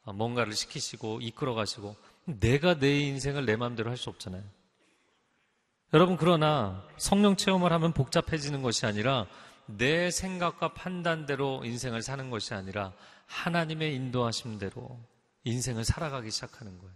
뭔가를 0.06 0.54
시키시고 0.54 1.20
이끌어 1.22 1.54
가시고 1.54 1.96
내가 2.26 2.78
내 2.80 3.00
인생을 3.00 3.46
내 3.46 3.56
마음대로 3.56 3.90
할 3.90 3.98
수 3.98 4.10
없잖아요. 4.10 4.44
여러분 5.94 6.18
그러나 6.18 6.84
성령 6.98 7.38
체험을 7.38 7.72
하면 7.72 7.94
복잡해지는 7.94 8.62
것이 8.62 8.86
아니라 8.86 9.26
내 9.66 10.12
생각과 10.12 10.74
판단대로 10.74 11.64
인생을 11.64 12.02
사는 12.02 12.30
것이 12.30 12.54
아니라 12.54 12.94
하나님의 13.28 13.96
인도하심대로 13.96 15.00
인생을 15.46 15.86
살아가기 15.86 16.32
시작하는 16.32 16.78
거예요. 16.78 16.94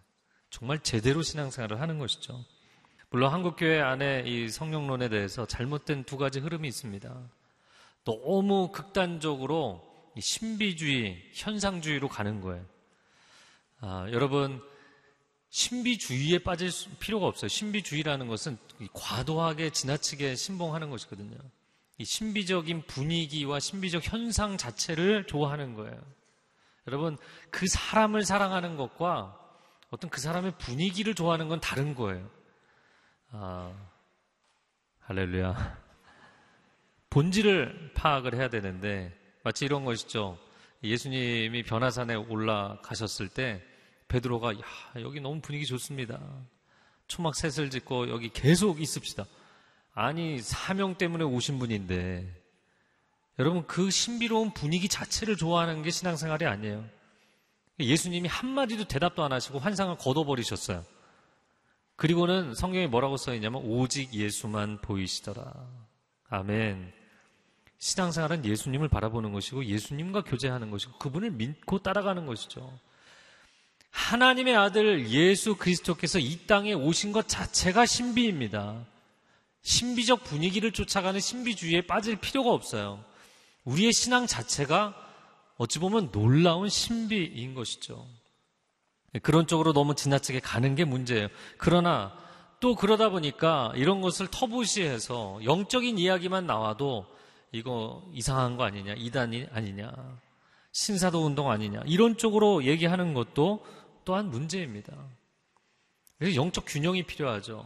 정말 0.50 0.80
제대로 0.80 1.22
신앙생활을 1.22 1.80
하는 1.80 2.00
것이죠. 2.00 2.44
물론 3.10 3.32
한국교회 3.34 3.80
안에 3.82 4.24
이 4.26 4.50
성령론에 4.50 5.10
대해서 5.10 5.46
잘못된 5.46 6.04
두 6.04 6.18
가지 6.18 6.40
흐름이 6.40 6.68
있습니다. 6.68 7.14
너무 8.04 8.72
극단적으로 8.72 9.91
신비주의, 10.20 11.32
현상주의로 11.34 12.08
가는 12.10 12.42
거예요. 12.42 12.66
아, 13.80 14.08
여러분, 14.12 14.62
신비주의에 15.50 16.40
빠질 16.40 16.70
필요가 17.00 17.28
없어요. 17.28 17.48
신비주의라는 17.50 18.28
것은 18.28 18.58
과도하게 18.94 19.72
지나치게 19.72 20.36
신봉하는 20.36 20.90
것이거든요. 20.90 21.38
이 21.98 22.06
신비적인 22.06 22.88
분위기와 22.88 23.60
신비적 23.60 24.04
현상 24.12 24.58
자체를 24.58 25.28
좋아하는 25.28 25.76
거예요. 25.76 26.02
여러분, 26.88 27.18
그 27.52 27.68
사람을 27.68 28.24
사랑하는 28.24 28.76
것과 28.76 29.38
어떤 29.90 30.10
그 30.10 30.20
사람의 30.22 30.58
분위기를 30.58 31.14
좋아하는 31.14 31.48
건 31.48 31.60
다른 31.60 31.96
거예요. 31.96 32.30
아, 33.32 33.74
할렐루야. 35.02 35.80
본질을 37.10 37.92
파악을 37.94 38.36
해야 38.36 38.50
되는데, 38.50 39.21
마치 39.44 39.66
이런 39.66 39.86
것이죠. 39.86 40.38
예수님이 40.84 41.64
변화산에 41.64 42.16
올라가셨을 42.16 43.30
때, 43.30 43.62
베드로가, 44.08 44.56
야, 44.56 44.60
여기 44.98 45.20
너무 45.20 45.42
분위기 45.42 45.66
좋습니다. 45.66 46.20
초막 47.08 47.36
셋을 47.36 47.70
짓고 47.70 48.10
여기 48.10 48.30
계속 48.30 48.82
있읍시다. 48.82 49.26
아니, 49.94 50.40
사명 50.40 50.96
때문에 50.96 51.24
오신 51.24 51.60
분인데, 51.60 52.42
여러분, 53.40 53.66
그 53.68 53.90
신비로운 53.90 54.54
분위기 54.54 54.88
자체를 54.88 55.38
좋아하는 55.38 55.82
게 55.84 55.90
신앙생활이 55.92 56.46
아니에요. 56.46 56.86
예수님이 57.80 58.28
한마디도 58.28 58.86
대답도 58.86 59.24
안 59.24 59.32
하시고 59.32 59.60
환상을 59.60 59.96
걷어버리셨어요. 59.98 60.84
그리고는 61.96 62.56
성경에 62.56 62.88
뭐라고 62.88 63.18
써 63.18 63.34
있냐면 63.34 63.62
오직 63.64 64.14
예수만 64.14 64.82
보이시더라. 64.82 65.54
아멘. 66.30 67.01
신앙생활은 67.82 68.46
예수님을 68.46 68.90
바라보는 68.90 69.34
것이고 69.34 69.66
예수님과 69.66 70.24
교제하는 70.24 70.70
것이고 70.70 71.00
그분을 71.00 71.32
믿고 71.32 71.80
따라가는 71.80 72.28
것이죠. 72.28 72.72
하나님의 73.90 74.56
아들 74.56 75.10
예수 75.10 75.56
그리스도께서 75.56 76.20
이 76.20 76.46
땅에 76.46 76.74
오신 76.74 77.12
것 77.12 77.28
자체가 77.28 77.88
신비입니다. 77.88 78.86
신비적 79.64 80.24
분위기를 80.24 80.72
쫓아가는 80.72 81.20
신비주의에 81.20 81.88
빠질 81.88 82.18
필요가 82.18 82.52
없어요. 82.52 83.04
우리의 83.66 83.94
신앙 83.94 84.28
자체가 84.28 84.96
어찌 85.58 85.80
보면 85.80 86.12
놀라운 86.12 86.70
신비인 86.70 87.56
것이죠. 87.56 88.08
그런 89.24 89.48
쪽으로 89.48 89.74
너무 89.74 89.96
지나치게 89.96 90.40
가는 90.40 90.76
게 90.76 90.86
문제예요. 90.86 91.30
그러나 91.58 92.16
또 92.60 92.76
그러다 92.76 93.10
보니까 93.10 93.74
이런 93.76 94.02
것을 94.02 94.28
터부시해서 94.28 95.40
영적인 95.44 95.98
이야기만 95.98 96.46
나와도 96.46 97.21
이거 97.52 98.04
이상한 98.14 98.58
거 98.58 98.64
아니냐, 98.64 98.94
이단이 98.98 99.48
아니냐, 99.52 99.92
신사도 100.72 101.26
운동 101.26 101.52
아니냐, 101.52 101.82
이런 101.86 102.18
쪽으로 102.18 102.64
얘기하는 102.64 103.14
것도 103.14 103.66
또한 104.06 104.30
문제입니다. 104.30 104.94
그래서 106.18 106.36
영적 106.36 106.66
균형이 106.68 107.04
필요하죠. 107.04 107.66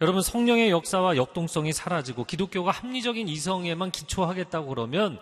여러분 0.00 0.22
성령의 0.22 0.70
역사와 0.70 1.16
역동성이 1.16 1.72
사라지고 1.72 2.24
기독교가 2.24 2.72
합리적인 2.72 3.28
이성에만 3.28 3.90
기초하겠다고 3.90 4.66
그러면 4.68 5.18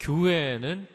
교회에는 0.00 0.88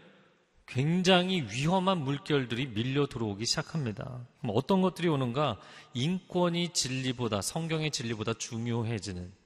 굉장히 0.65 1.41
위험한 1.43 2.03
물결들이 2.03 2.73
밀려 2.73 3.07
들어오기 3.07 3.45
시작합니다. 3.45 4.27
그럼 4.39 4.55
어떤 4.55 4.81
것들이 4.81 5.07
오는가? 5.07 5.57
인권이 5.93 6.73
진리보다, 6.73 7.41
성경의 7.41 7.91
진리보다 7.91 8.33
중요해지는. 8.33 9.38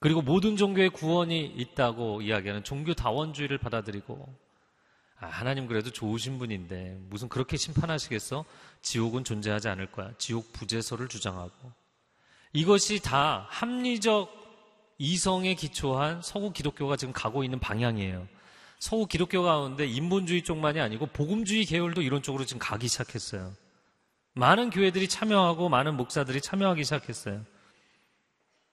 그리고 0.00 0.22
모든 0.22 0.56
종교의 0.56 0.90
구원이 0.90 1.44
있다고 1.56 2.22
이야기하는 2.22 2.64
종교 2.64 2.94
다원주의를 2.94 3.58
받아들이고, 3.58 4.34
아, 5.20 5.26
하나님 5.26 5.66
그래도 5.66 5.90
좋으신 5.90 6.38
분인데, 6.38 6.98
무슨 7.10 7.28
그렇게 7.28 7.58
심판하시겠어? 7.58 8.46
지옥은 8.80 9.24
존재하지 9.24 9.68
않을 9.68 9.92
거야. 9.92 10.10
지옥 10.16 10.52
부재서를 10.54 11.08
주장하고. 11.08 11.72
이것이 12.54 13.00
다 13.00 13.46
합리적 13.50 14.40
이성에 14.96 15.54
기초한 15.54 16.22
서구 16.22 16.52
기독교가 16.52 16.96
지금 16.96 17.12
가고 17.12 17.44
있는 17.44 17.58
방향이에요. 17.58 18.26
서구 18.78 19.06
기독교 19.06 19.42
가운데 19.42 19.86
인본주의 19.86 20.42
쪽만이 20.42 20.80
아니고 20.80 21.06
복음주의 21.06 21.66
계열도 21.66 22.00
이런 22.00 22.22
쪽으로 22.22 22.46
지금 22.46 22.58
가기 22.58 22.88
시작했어요. 22.88 23.52
많은 24.32 24.70
교회들이 24.70 25.08
참여하고 25.08 25.68
많은 25.68 25.96
목사들이 25.96 26.40
참여하기 26.40 26.84
시작했어요. 26.84 27.44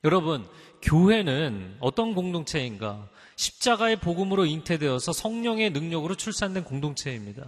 여러분, 0.04 0.48
교회는 0.82 1.78
어떤 1.80 2.14
공동체인가? 2.14 3.10
십자가의 3.36 3.98
복음으로 4.00 4.46
잉태되어서 4.46 5.12
성령의 5.14 5.72
능력으로 5.72 6.16
출산된 6.16 6.64
공동체입니다. 6.64 7.46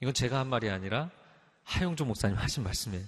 이건 0.00 0.14
제가 0.14 0.38
한 0.38 0.48
말이 0.48 0.68
아니라 0.70 1.10
하영조 1.64 2.04
목사님 2.04 2.36
하신 2.36 2.64
말씀이에요. 2.64 3.04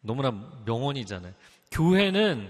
너무나 0.00 0.30
명언이잖아요. 0.64 1.32
교회는 1.70 2.48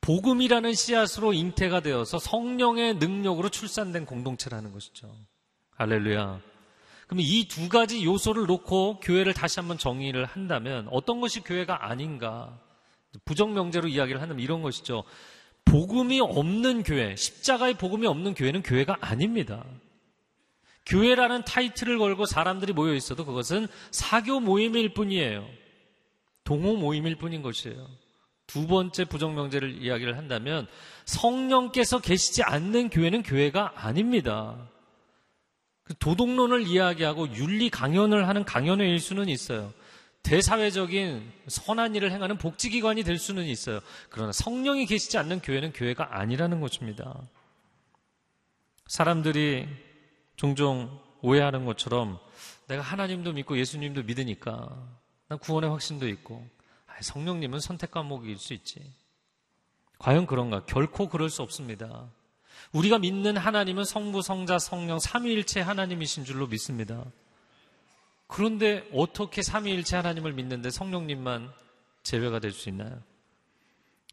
복음이라는 0.00 0.74
씨앗으로 0.74 1.32
잉태가 1.32 1.80
되어서 1.80 2.18
성령의 2.18 2.94
능력으로 2.96 3.48
출산된 3.48 4.04
공동체라는 4.06 4.72
것이죠. 4.72 5.14
할렐루야. 5.76 6.40
그럼 7.06 7.20
이 7.20 7.46
두 7.46 7.68
가지 7.68 8.04
요소를 8.04 8.46
놓고 8.46 9.00
교회를 9.00 9.34
다시 9.34 9.60
한번 9.60 9.78
정의를 9.78 10.24
한다면 10.24 10.88
어떤 10.90 11.20
것이 11.20 11.40
교회가 11.40 11.88
아닌가? 11.88 12.58
부정명제로 13.24 13.88
이야기를 13.88 14.20
한다면 14.20 14.42
이런 14.42 14.62
것이죠. 14.62 15.04
복음이 15.64 16.20
없는 16.20 16.82
교회, 16.82 17.14
십자가의 17.14 17.74
복음이 17.74 18.06
없는 18.06 18.34
교회는 18.34 18.62
교회가 18.62 18.96
아닙니다. 19.00 19.64
교회라는 20.86 21.44
타이틀을 21.44 21.98
걸고 21.98 22.26
사람들이 22.26 22.72
모여 22.72 22.94
있어도 22.94 23.24
그것은 23.24 23.68
사교 23.90 24.40
모임일 24.40 24.94
뿐이에요. 24.94 25.48
동호 26.44 26.76
모임일 26.76 27.16
뿐인 27.16 27.42
것이에요. 27.42 27.86
두 28.46 28.66
번째 28.66 29.04
부정명제를 29.04 29.82
이야기를 29.82 30.18
한다면 30.18 30.66
성령께서 31.04 32.00
계시지 32.00 32.42
않는 32.42 32.90
교회는 32.90 33.22
교회가 33.22 33.72
아닙니다. 33.76 34.68
그 35.84 35.94
도덕론을 35.98 36.66
이야기하고 36.66 37.34
윤리 37.34 37.70
강연을 37.70 38.28
하는 38.28 38.44
강연회일 38.44 38.98
수는 38.98 39.28
있어요. 39.28 39.72
대사회적인 40.22 41.32
선한 41.48 41.94
일을 41.96 42.12
행하는 42.12 42.38
복지기관이 42.38 43.02
될 43.02 43.18
수는 43.18 43.44
있어요. 43.44 43.80
그러나 44.08 44.32
성령이 44.32 44.86
계시지 44.86 45.18
않는 45.18 45.40
교회는 45.40 45.72
교회가 45.72 46.18
아니라는 46.18 46.60
것입니다. 46.60 47.20
사람들이 48.86 49.68
종종 50.36 51.00
오해하는 51.22 51.64
것처럼 51.64 52.18
내가 52.68 52.82
하나님도 52.82 53.32
믿고 53.32 53.58
예수님도 53.58 54.04
믿으니까 54.04 54.68
난 55.28 55.38
구원의 55.38 55.70
확신도 55.70 56.08
있고 56.08 56.46
성령님은 57.00 57.60
선택 57.60 57.90
과목일 57.90 58.38
수 58.38 58.54
있지. 58.54 58.80
과연 59.98 60.26
그런가? 60.26 60.64
결코 60.64 61.08
그럴 61.08 61.30
수 61.30 61.42
없습니다. 61.42 62.10
우리가 62.72 62.98
믿는 62.98 63.36
하나님은 63.36 63.84
성부, 63.84 64.22
성자, 64.22 64.58
성령, 64.58 64.98
삼위일체 64.98 65.60
하나님이신 65.60 66.24
줄로 66.24 66.46
믿습니다. 66.46 67.04
그런데 68.32 68.88
어떻게 68.94 69.42
삼위일체 69.42 69.94
하나님을 69.96 70.32
믿는데 70.32 70.70
성령님만 70.70 71.52
제외가 72.02 72.38
될 72.38 72.52
수 72.52 72.70
있나요? 72.70 72.98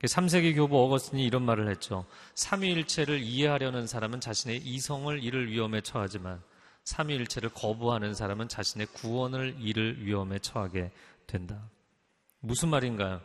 3세기 0.02 0.56
교부 0.56 0.78
어거스틴이 0.84 1.24
이런 1.26 1.44
말을 1.44 1.70
했죠. 1.70 2.06
삼위일체를 2.36 3.22
이해하려는 3.22 3.88
사람은 3.88 4.20
자신의 4.20 4.58
이성을 4.58 5.24
잃을 5.24 5.50
위험에 5.50 5.80
처하지만 5.80 6.42
삼위일체를 6.84 7.50
거부하는 7.52 8.14
사람은 8.14 8.50
자신의 8.50 8.88
구원을 8.88 9.56
잃을 9.58 10.06
위험에 10.06 10.40
처하게 10.40 10.92
된다. 11.26 11.70
무슨 12.42 12.68
말인가요? 12.70 13.22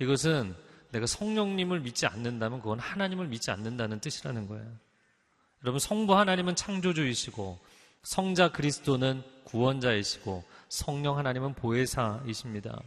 이것은 0.00 0.54
내가 0.90 1.06
성령님을 1.06 1.80
믿지 1.80 2.06
않는다면 2.06 2.60
그건 2.60 2.78
하나님을 2.78 3.28
믿지 3.28 3.50
않는다는 3.50 4.00
뜻이라는 4.00 4.48
거예요. 4.48 4.70
여러분 5.62 5.78
성부 5.78 6.14
하나님은 6.14 6.56
창조주이시고 6.56 7.58
성자 8.06 8.52
그리스도는 8.52 9.24
구원자이시고 9.42 10.44
성령 10.68 11.18
하나님은 11.18 11.54
보혜사이십니다. 11.54 12.80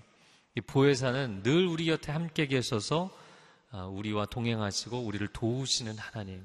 이 0.56 0.62
보혜사는 0.62 1.44
늘 1.44 1.68
우리 1.68 1.88
곁에 1.88 2.14
함께 2.14 2.48
계셔서 2.48 3.12
아, 3.72 3.84
우리와 3.84 4.28
동행하시고 4.28 4.98
우리를 4.98 5.28
도우시는 5.28 5.98
하나님. 5.98 6.42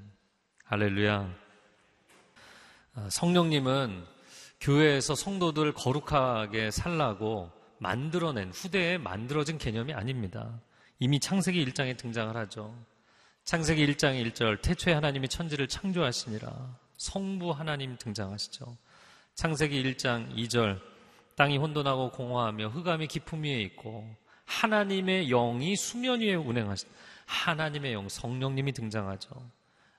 할렐루야. 0.64 1.32
아, 2.94 3.08
성령님은 3.10 4.04
교회에서 4.60 5.14
성도들 5.14 5.72
거룩하게 5.72 6.72
살라고 6.72 7.52
만들어낸 7.78 8.50
후대에 8.50 8.98
만들어진 8.98 9.56
개념이 9.56 9.94
아닙니다. 9.94 10.60
이미 10.98 11.20
창세기 11.20 11.64
1장에 11.66 11.96
등장을 11.96 12.36
하죠. 12.36 12.76
창세기 13.44 13.86
1장 13.86 14.20
1절 14.32 14.62
태초에 14.62 14.94
하나님이 14.94 15.28
천지를 15.28 15.68
창조하시니라 15.68 16.83
성부 16.96 17.50
하나님 17.50 17.96
등장하시죠. 17.98 18.76
창세기 19.34 19.82
1장 19.82 20.34
2절 20.36 20.80
땅이 21.36 21.58
혼돈하고 21.58 22.10
공허하며 22.12 22.68
흑암이 22.68 23.08
깊음 23.08 23.42
위에 23.42 23.60
있고 23.62 24.08
하나님의 24.44 25.28
영이 25.28 25.76
수면 25.76 26.20
위에 26.20 26.34
운행하시 26.34 26.86
하나님의 27.26 27.94
영 27.94 28.08
성령님이 28.08 28.72
등장하죠. 28.72 29.30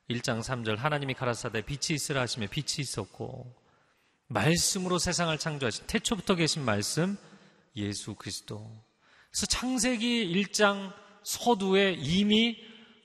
1장 0.09 0.41
3절 0.41 0.77
하나님이 0.77 1.15
가라사대 1.15 1.61
빛이 1.61 1.95
있으라 1.95 2.21
하시며 2.21 2.47
빛이 2.49 2.75
있었고 2.79 3.51
말씀으로 4.27 4.99
세상을 4.99 5.37
창조하신 5.37 5.87
태초부터 5.87 6.35
계신 6.35 6.63
말씀 6.63 7.17
예수 7.75 8.15
그리스도. 8.15 8.71
그래서 9.31 9.45
창세기 9.47 10.31
1장 10.33 10.93
서두에 11.23 11.93
이미 11.93 12.57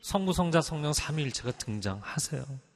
성부 0.02 0.32
성자 0.32 0.60
성령 0.60 0.92
삼위일체가 0.92 1.52
등장하세요. 1.52 2.69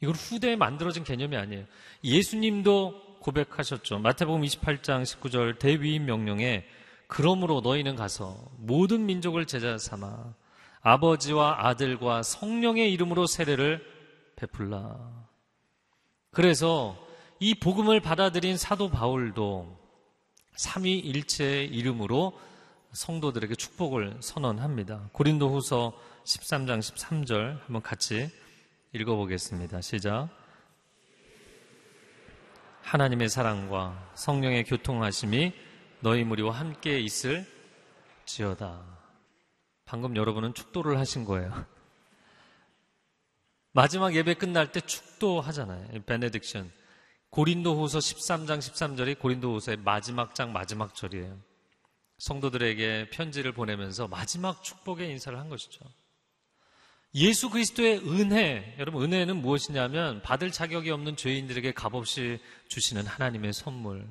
이걸 0.00 0.14
후대에 0.14 0.56
만들어진 0.56 1.04
개념이 1.04 1.36
아니에요. 1.36 1.64
예수님도 2.04 3.18
고백하셨죠. 3.20 3.98
마태복음 3.98 4.42
28장 4.42 5.02
19절 5.02 5.58
대위임 5.58 6.06
명령에 6.06 6.64
그러므로 7.08 7.60
너희는 7.60 7.96
가서 7.96 8.36
모든 8.58 9.06
민족을 9.06 9.46
제자 9.46 9.76
삼아 9.78 10.34
아버지와 10.82 11.66
아들과 11.66 12.22
성령의 12.22 12.92
이름으로 12.92 13.26
세례를 13.26 13.84
베풀라. 14.36 14.96
그래서 16.30 16.96
이 17.40 17.54
복음을 17.54 18.00
받아들인 18.00 18.56
사도 18.56 18.88
바울도 18.88 19.76
삼위일체의 20.54 21.66
이름으로 21.68 22.38
성도들에게 22.92 23.54
축복을 23.54 24.18
선언합니다. 24.20 25.10
고린도 25.12 25.50
후서 25.50 25.92
13장 26.24 26.78
13절 26.80 27.60
한번 27.64 27.82
같이 27.82 28.30
읽어보겠습니다. 28.92 29.80
시작. 29.82 30.28
하나님의 32.82 33.28
사랑과 33.28 34.10
성령의 34.14 34.64
교통하심이 34.64 35.52
너희 36.00 36.24
무리와 36.24 36.52
함께 36.52 36.98
있을 36.98 37.46
지어다. 38.24 38.82
방금 39.84 40.16
여러분은 40.16 40.54
축도를 40.54 40.98
하신 40.98 41.24
거예요. 41.24 41.66
마지막 43.72 44.14
예배 44.14 44.34
끝날 44.34 44.72
때 44.72 44.80
축도 44.80 45.40
하잖아요. 45.42 45.86
베네딕션. 46.04 46.70
고린도 47.30 47.78
후서 47.78 47.98
13장 47.98 48.58
13절이 48.58 49.18
고린도 49.18 49.54
후서의 49.54 49.76
마지막 49.78 50.34
장 50.34 50.52
마지막 50.52 50.94
절이에요. 50.94 51.38
성도들에게 52.18 53.10
편지를 53.10 53.52
보내면서 53.52 54.08
마지막 54.08 54.62
축복의 54.62 55.10
인사를 55.10 55.38
한 55.38 55.50
것이죠. 55.50 55.84
예수 57.14 57.48
그리스도의 57.48 58.00
은혜, 58.00 58.76
여러분 58.78 59.02
은혜는 59.02 59.36
무엇이냐면 59.36 60.20
받을 60.22 60.50
자격이 60.50 60.90
없는 60.90 61.16
죄인들에게 61.16 61.72
값없이 61.72 62.38
주시는 62.68 63.06
하나님의 63.06 63.52
선물. 63.54 64.06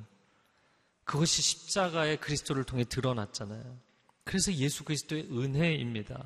그것이 1.04 1.40
십자가의 1.40 2.18
그리스도를 2.18 2.64
통해 2.64 2.84
드러났잖아요. 2.84 3.78
그래서 4.24 4.52
예수 4.52 4.84
그리스도의 4.84 5.28
은혜입니다. 5.30 6.22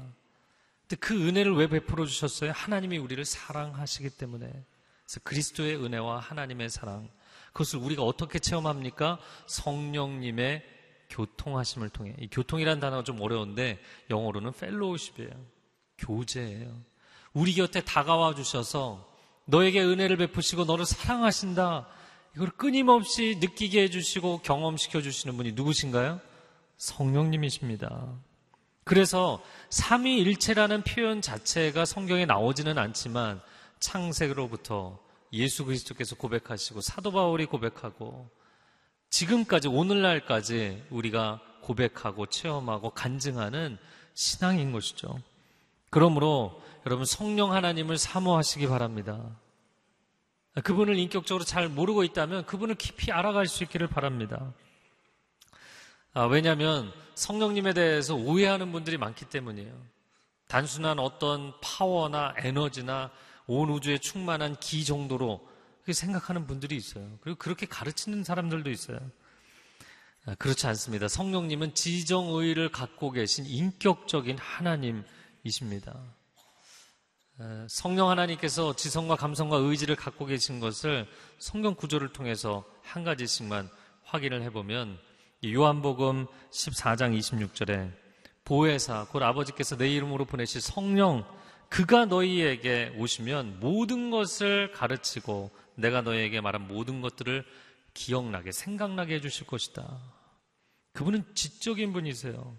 근데 0.80 0.96
그 0.96 1.28
은혜를 1.28 1.54
왜 1.54 1.68
베풀어 1.68 2.04
주셨어요? 2.06 2.52
하나님이 2.52 2.98
우리를 2.98 3.22
사랑하시기 3.24 4.10
때문에. 4.10 4.46
그래서 4.46 5.20
그리스도의 5.22 5.76
은혜와 5.76 6.18
하나님의 6.18 6.70
사랑. 6.70 7.08
그것을 7.52 7.78
우리가 7.78 8.02
어떻게 8.02 8.38
체험합니까? 8.38 9.18
성령님의 9.46 10.64
교통하심을 11.10 11.90
통해. 11.90 12.16
이 12.18 12.28
교통이라는 12.28 12.80
단어가 12.80 13.04
좀 13.04 13.20
어려운데 13.20 13.78
영어로는 14.10 14.52
펠로우십이에요. 14.52 15.61
교제예요. 15.98 16.80
우리 17.32 17.54
곁에 17.54 17.80
다가와 17.80 18.34
주셔서 18.34 19.08
너에게 19.44 19.82
은혜를 19.82 20.16
베푸시고 20.16 20.64
너를 20.64 20.84
사랑하신다. 20.84 21.86
이걸 22.34 22.50
끊임없이 22.50 23.38
느끼게 23.40 23.82
해주시고 23.82 24.40
경험시켜 24.42 25.02
주시는 25.02 25.36
분이 25.36 25.52
누구신가요? 25.52 26.20
성령님이십니다. 26.78 28.14
그래서 28.84 29.42
삼위일체라는 29.70 30.82
표현 30.82 31.20
자체가 31.20 31.84
성경에 31.84 32.26
나오지는 32.26 32.78
않지만 32.78 33.40
창세로부터 33.78 34.98
예수 35.32 35.64
그리스도께서 35.64 36.16
고백하시고 36.16 36.80
사도 36.80 37.12
바울이 37.12 37.46
고백하고 37.46 38.28
지금까지 39.10 39.68
오늘날까지 39.68 40.84
우리가 40.90 41.40
고백하고 41.62 42.26
체험하고 42.26 42.90
간증하는 42.90 43.78
신앙인 44.14 44.72
것이죠. 44.72 45.20
그러므로 45.92 46.58
여러분 46.86 47.04
성령 47.04 47.52
하나님을 47.52 47.98
사모하시기 47.98 48.66
바랍니다. 48.66 49.36
그분을 50.64 50.98
인격적으로 50.98 51.44
잘 51.44 51.68
모르고 51.68 52.02
있다면 52.02 52.46
그분을 52.46 52.76
깊이 52.76 53.12
알아갈 53.12 53.46
수 53.46 53.62
있기를 53.62 53.88
바랍니다. 53.88 54.54
아, 56.14 56.24
왜냐하면 56.24 56.90
성령님에 57.14 57.74
대해서 57.74 58.14
오해하는 58.14 58.72
분들이 58.72 58.96
많기 58.96 59.26
때문이에요. 59.26 59.70
단순한 60.48 60.98
어떤 60.98 61.52
파워나 61.60 62.34
에너지나 62.38 63.10
온 63.46 63.68
우주에 63.68 63.98
충만한 63.98 64.56
기 64.60 64.86
정도로 64.86 65.46
생각하는 65.92 66.46
분들이 66.46 66.74
있어요. 66.74 67.18
그리고 67.20 67.36
그렇게 67.36 67.66
가르치는 67.66 68.24
사람들도 68.24 68.70
있어요. 68.70 68.98
아, 70.24 70.34
그렇지 70.36 70.66
않습니다. 70.68 71.06
성령님은 71.08 71.74
지정의를 71.74 72.70
갖고 72.70 73.10
계신 73.10 73.44
인격적인 73.44 74.38
하나님, 74.38 75.04
이십니다. 75.44 76.00
성령 77.68 78.08
하나님께서 78.10 78.76
지성과 78.76 79.16
감성과 79.16 79.56
의지를 79.56 79.96
갖고 79.96 80.26
계신 80.26 80.60
것을 80.60 81.08
성경 81.38 81.74
구조를 81.74 82.12
통해서 82.12 82.64
한 82.82 83.02
가지씩만 83.04 83.68
확인을 84.04 84.42
해보면 84.42 84.98
요한복음 85.44 86.26
14장 86.50 87.18
26절에 87.18 87.92
보혜사 88.44 89.06
곧 89.10 89.22
아버지께서 89.22 89.76
내 89.76 89.88
이름으로 89.88 90.24
보내실 90.24 90.60
성령 90.60 91.24
그가 91.68 92.04
너희에게 92.04 92.94
오시면 92.98 93.58
모든 93.58 94.10
것을 94.10 94.70
가르치고 94.72 95.50
내가 95.74 96.02
너희에게 96.02 96.40
말한 96.40 96.68
모든 96.68 97.00
것들을 97.00 97.44
기억나게 97.94 98.52
생각나게 98.52 99.14
해주실 99.16 99.46
것이다. 99.46 99.98
그분은 100.92 101.24
지적인 101.34 101.92
분이세요. 101.92 102.58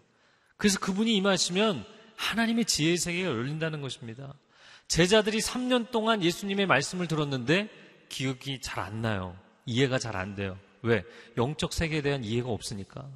그래서 0.58 0.80
그분이 0.80 1.16
임하시면 1.16 1.86
하나님의 2.16 2.66
지혜의 2.66 2.98
세계가 2.98 3.30
열린다는 3.30 3.82
것입니다. 3.82 4.34
제자들이 4.88 5.40
3년 5.40 5.92
동안 5.92 6.24
예수님의 6.24 6.66
말씀을 6.66 7.08
들었는데 7.08 7.70
기억이 8.10 8.62
잘 8.62 8.80
안 8.84 9.02
나요. 9.02 9.38
이해가 9.66 9.98
잘 9.98 10.16
안 10.16 10.36
돼요. 10.36 10.58
왜? 10.82 11.04
영적 11.38 11.74
세계에 11.74 12.02
대한 12.02 12.24
이해가 12.24 12.50
없으니까. 12.50 13.10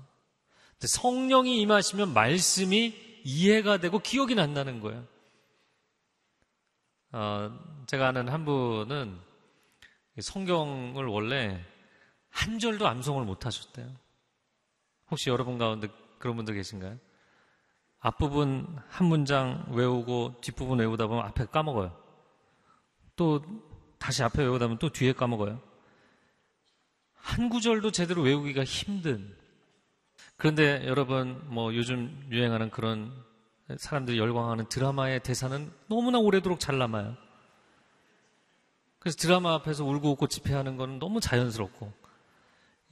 성령이 0.79 1.59
임하시면 1.61 2.13
말씀이 2.13 2.95
이해가 3.23 3.77
되고 3.79 3.99
기억이 3.99 4.35
난다는 4.35 4.79
거예요. 4.79 5.05
어, 7.11 7.83
제가 7.87 8.09
아는 8.09 8.29
한 8.29 8.45
분은 8.45 9.19
성경을 10.19 11.05
원래 11.05 11.63
한 12.29 12.59
절도 12.59 12.87
암송을 12.87 13.25
못 13.25 13.45
하셨대요. 13.45 13.93
혹시 15.09 15.29
여러분 15.29 15.57
가운데 15.57 15.87
그런 16.19 16.35
분들 16.35 16.53
계신가요? 16.55 16.97
앞부분 17.99 18.67
한 18.87 19.07
문장 19.07 19.65
외우고 19.71 20.35
뒷부분 20.41 20.79
외우다 20.79 21.07
보면 21.07 21.25
앞에 21.25 21.45
까먹어요. 21.45 21.95
또 23.15 23.41
다시 23.97 24.23
앞에 24.23 24.43
외우다 24.43 24.65
보면 24.67 24.79
또 24.79 24.89
뒤에 24.89 25.13
까먹어요. 25.13 25.59
한 27.13 27.49
구절도 27.49 27.91
제대로 27.91 28.21
외우기가 28.21 28.63
힘든. 28.63 29.35
그런데 30.37 30.85
여러분, 30.85 31.41
뭐 31.47 31.73
요즘 31.75 32.25
유행하는 32.31 32.69
그런 32.69 33.11
사람들이 33.75 34.17
열광하는 34.17 34.69
드라마의 34.69 35.23
대사는 35.23 35.71
너무나 35.87 36.19
오래도록 36.19 36.59
잘 36.59 36.77
남아요. 36.77 37.17
그래서 38.99 39.17
드라마 39.17 39.55
앞에서 39.55 39.83
울고 39.83 40.11
웃고 40.11 40.27
집회하는 40.27 40.77
거는 40.77 40.99
너무 40.99 41.19
자연스럽고, 41.19 41.91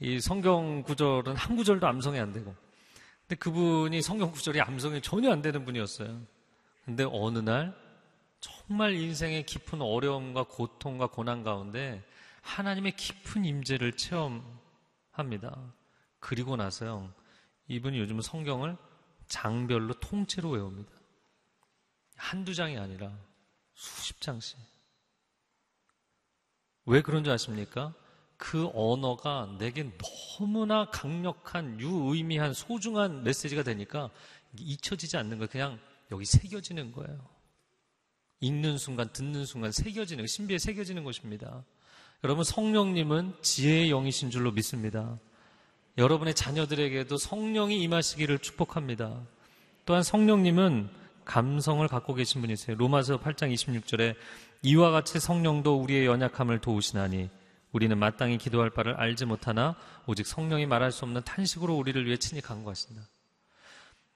이 0.00 0.20
성경 0.20 0.82
구절은 0.82 1.36
한 1.36 1.56
구절도 1.56 1.86
암송이 1.86 2.18
안 2.18 2.32
되고, 2.32 2.54
근데 3.26 3.34
그분이 3.40 4.02
성경 4.02 4.30
구절이 4.30 4.60
암송이 4.60 5.02
전혀 5.02 5.32
안 5.32 5.42
되는 5.42 5.64
분이었어요. 5.64 6.22
근데 6.84 7.04
어느 7.10 7.38
날 7.40 7.76
정말 8.38 8.94
인생의 8.94 9.46
깊은 9.46 9.82
어려움과 9.82 10.44
고통과 10.44 11.08
고난 11.08 11.42
가운데 11.42 12.04
하나님의 12.42 12.94
깊은 12.94 13.44
임재를 13.44 13.96
체험합니다. 13.96 15.74
그리고 16.20 16.54
나서요. 16.54 17.12
이분이 17.66 17.98
요즘 17.98 18.20
성경을 18.20 18.76
장별로 19.26 19.94
통째로 19.94 20.50
외웁니다. 20.50 20.92
한두 22.14 22.54
장이 22.54 22.78
아니라 22.78 23.12
수십 23.74 24.20
장씩. 24.20 24.56
왜 26.84 27.02
그런 27.02 27.24
줄 27.24 27.32
아십니까? 27.32 27.92
그 28.36 28.70
언어가 28.74 29.48
내게 29.58 29.90
너무나 30.38 30.86
강력한 30.90 31.80
유의미한 31.80 32.52
소중한 32.52 33.22
메시지가 33.24 33.62
되니까 33.62 34.10
잊혀지지 34.58 35.16
않는 35.16 35.38
거예요. 35.38 35.48
그냥 35.48 35.78
여기 36.10 36.24
새겨지는 36.24 36.92
거예요. 36.92 37.18
읽는 38.40 38.76
순간, 38.78 39.10
듣는 39.12 39.46
순간 39.46 39.72
새겨지는, 39.72 40.26
신비에 40.26 40.58
새겨지는 40.58 41.04
것입니다. 41.04 41.64
여러분, 42.22 42.44
성령님은 42.44 43.36
지혜의 43.40 43.88
영이신 43.88 44.30
줄로 44.30 44.52
믿습니다. 44.52 45.18
여러분의 45.96 46.34
자녀들에게도 46.34 47.16
성령이 47.16 47.80
임하시기를 47.82 48.38
축복합니다. 48.40 49.22
또한 49.86 50.02
성령님은 50.02 50.90
감성을 51.24 51.86
갖고 51.88 52.14
계신 52.14 52.42
분이세요. 52.42 52.76
로마서 52.76 53.20
8장 53.20 53.52
26절에 53.52 54.14
이와 54.62 54.90
같이 54.90 55.18
성령도 55.18 55.80
우리의 55.80 56.06
연약함을 56.06 56.60
도우시나니 56.60 57.30
우리는 57.76 57.98
마땅히 57.98 58.38
기도할 58.38 58.70
바를 58.70 58.94
알지 58.94 59.26
못하나 59.26 59.76
오직 60.06 60.26
성령이 60.26 60.64
말할 60.64 60.92
수 60.92 61.04
없는 61.04 61.22
탄식으로 61.24 61.76
우리를 61.76 62.06
위해 62.06 62.16
친히 62.16 62.40
간구하신다. 62.40 63.02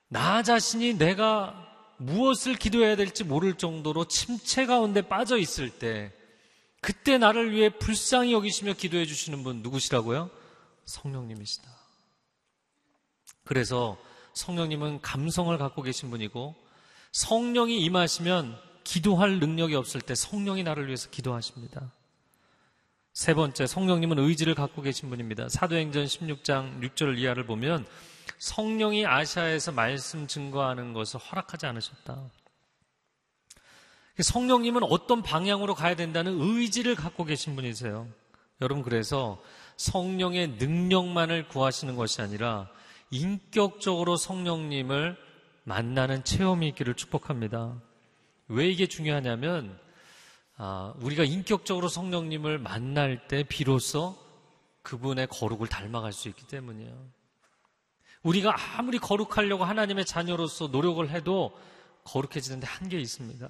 나 0.07 0.41
자신이 0.41 0.95
내가 0.95 1.67
무엇을 1.97 2.55
기도해야 2.55 2.95
될지 2.95 3.23
모를 3.23 3.59
정도로 3.59 4.05
침체 4.05 4.65
가운데 4.65 5.03
빠져 5.03 5.37
있을 5.37 5.69
때 5.69 6.11
그때 6.81 7.19
나를 7.19 7.51
위해 7.51 7.69
불쌍히 7.69 8.33
여기시며 8.33 8.73
기도해 8.73 9.05
주시는 9.05 9.43
분 9.43 9.61
누구시라고요? 9.61 10.31
성령님이시다. 10.85 11.69
그래서 13.43 13.95
성령님은 14.33 15.01
감성을 15.01 15.55
갖고 15.59 15.83
계신 15.83 16.09
분이고 16.09 16.55
성령이 17.11 17.79
임하시면 17.81 18.59
기도할 18.83 19.37
능력이 19.37 19.75
없을 19.75 20.01
때 20.01 20.15
성령이 20.15 20.63
나를 20.63 20.87
위해서 20.87 21.11
기도하십니다. 21.11 21.91
세 23.13 23.33
번째, 23.33 23.67
성령님은 23.67 24.19
의지를 24.19 24.55
갖고 24.55 24.81
계신 24.81 25.09
분입니다. 25.09 25.49
사도행전 25.49 26.05
16장 26.05 26.81
6절 26.81 27.17
이하를 27.17 27.45
보면 27.45 27.85
성령이 28.37 29.05
아시아에서 29.05 29.73
말씀 29.73 30.27
증거하는 30.27 30.93
것을 30.93 31.19
허락하지 31.19 31.65
않으셨다. 31.65 32.21
성령님은 34.17 34.83
어떤 34.83 35.21
방향으로 35.23 35.75
가야 35.75 35.95
된다는 35.95 36.39
의지를 36.39 36.95
갖고 36.95 37.25
계신 37.25 37.55
분이세요. 37.55 38.07
여러분, 38.61 38.83
그래서 38.83 39.41
성령의 39.77 40.49
능력만을 40.59 41.47
구하시는 41.49 41.95
것이 41.95 42.21
아니라 42.21 42.69
인격적으로 43.09 44.15
성령님을 44.15 45.17
만나는 45.63 46.23
체험이 46.23 46.69
있기를 46.69 46.93
축복합니다. 46.93 47.81
왜 48.47 48.69
이게 48.69 48.87
중요하냐면, 48.87 49.77
아, 50.63 50.93
우리가 50.97 51.23
인격적으로 51.23 51.87
성령님을 51.87 52.59
만날 52.59 53.27
때 53.27 53.41
비로소 53.41 54.15
그분의 54.83 55.25
거룩을 55.25 55.67
닮아갈 55.67 56.13
수 56.13 56.27
있기 56.29 56.45
때문이에요. 56.45 56.95
우리가 58.21 58.77
아무리 58.77 58.99
거룩하려고 58.99 59.65
하나님의 59.65 60.05
자녀로서 60.05 60.67
노력을 60.67 61.09
해도 61.09 61.59
거룩해지는데 62.03 62.67
한계 62.67 62.99
있습니다. 62.99 63.49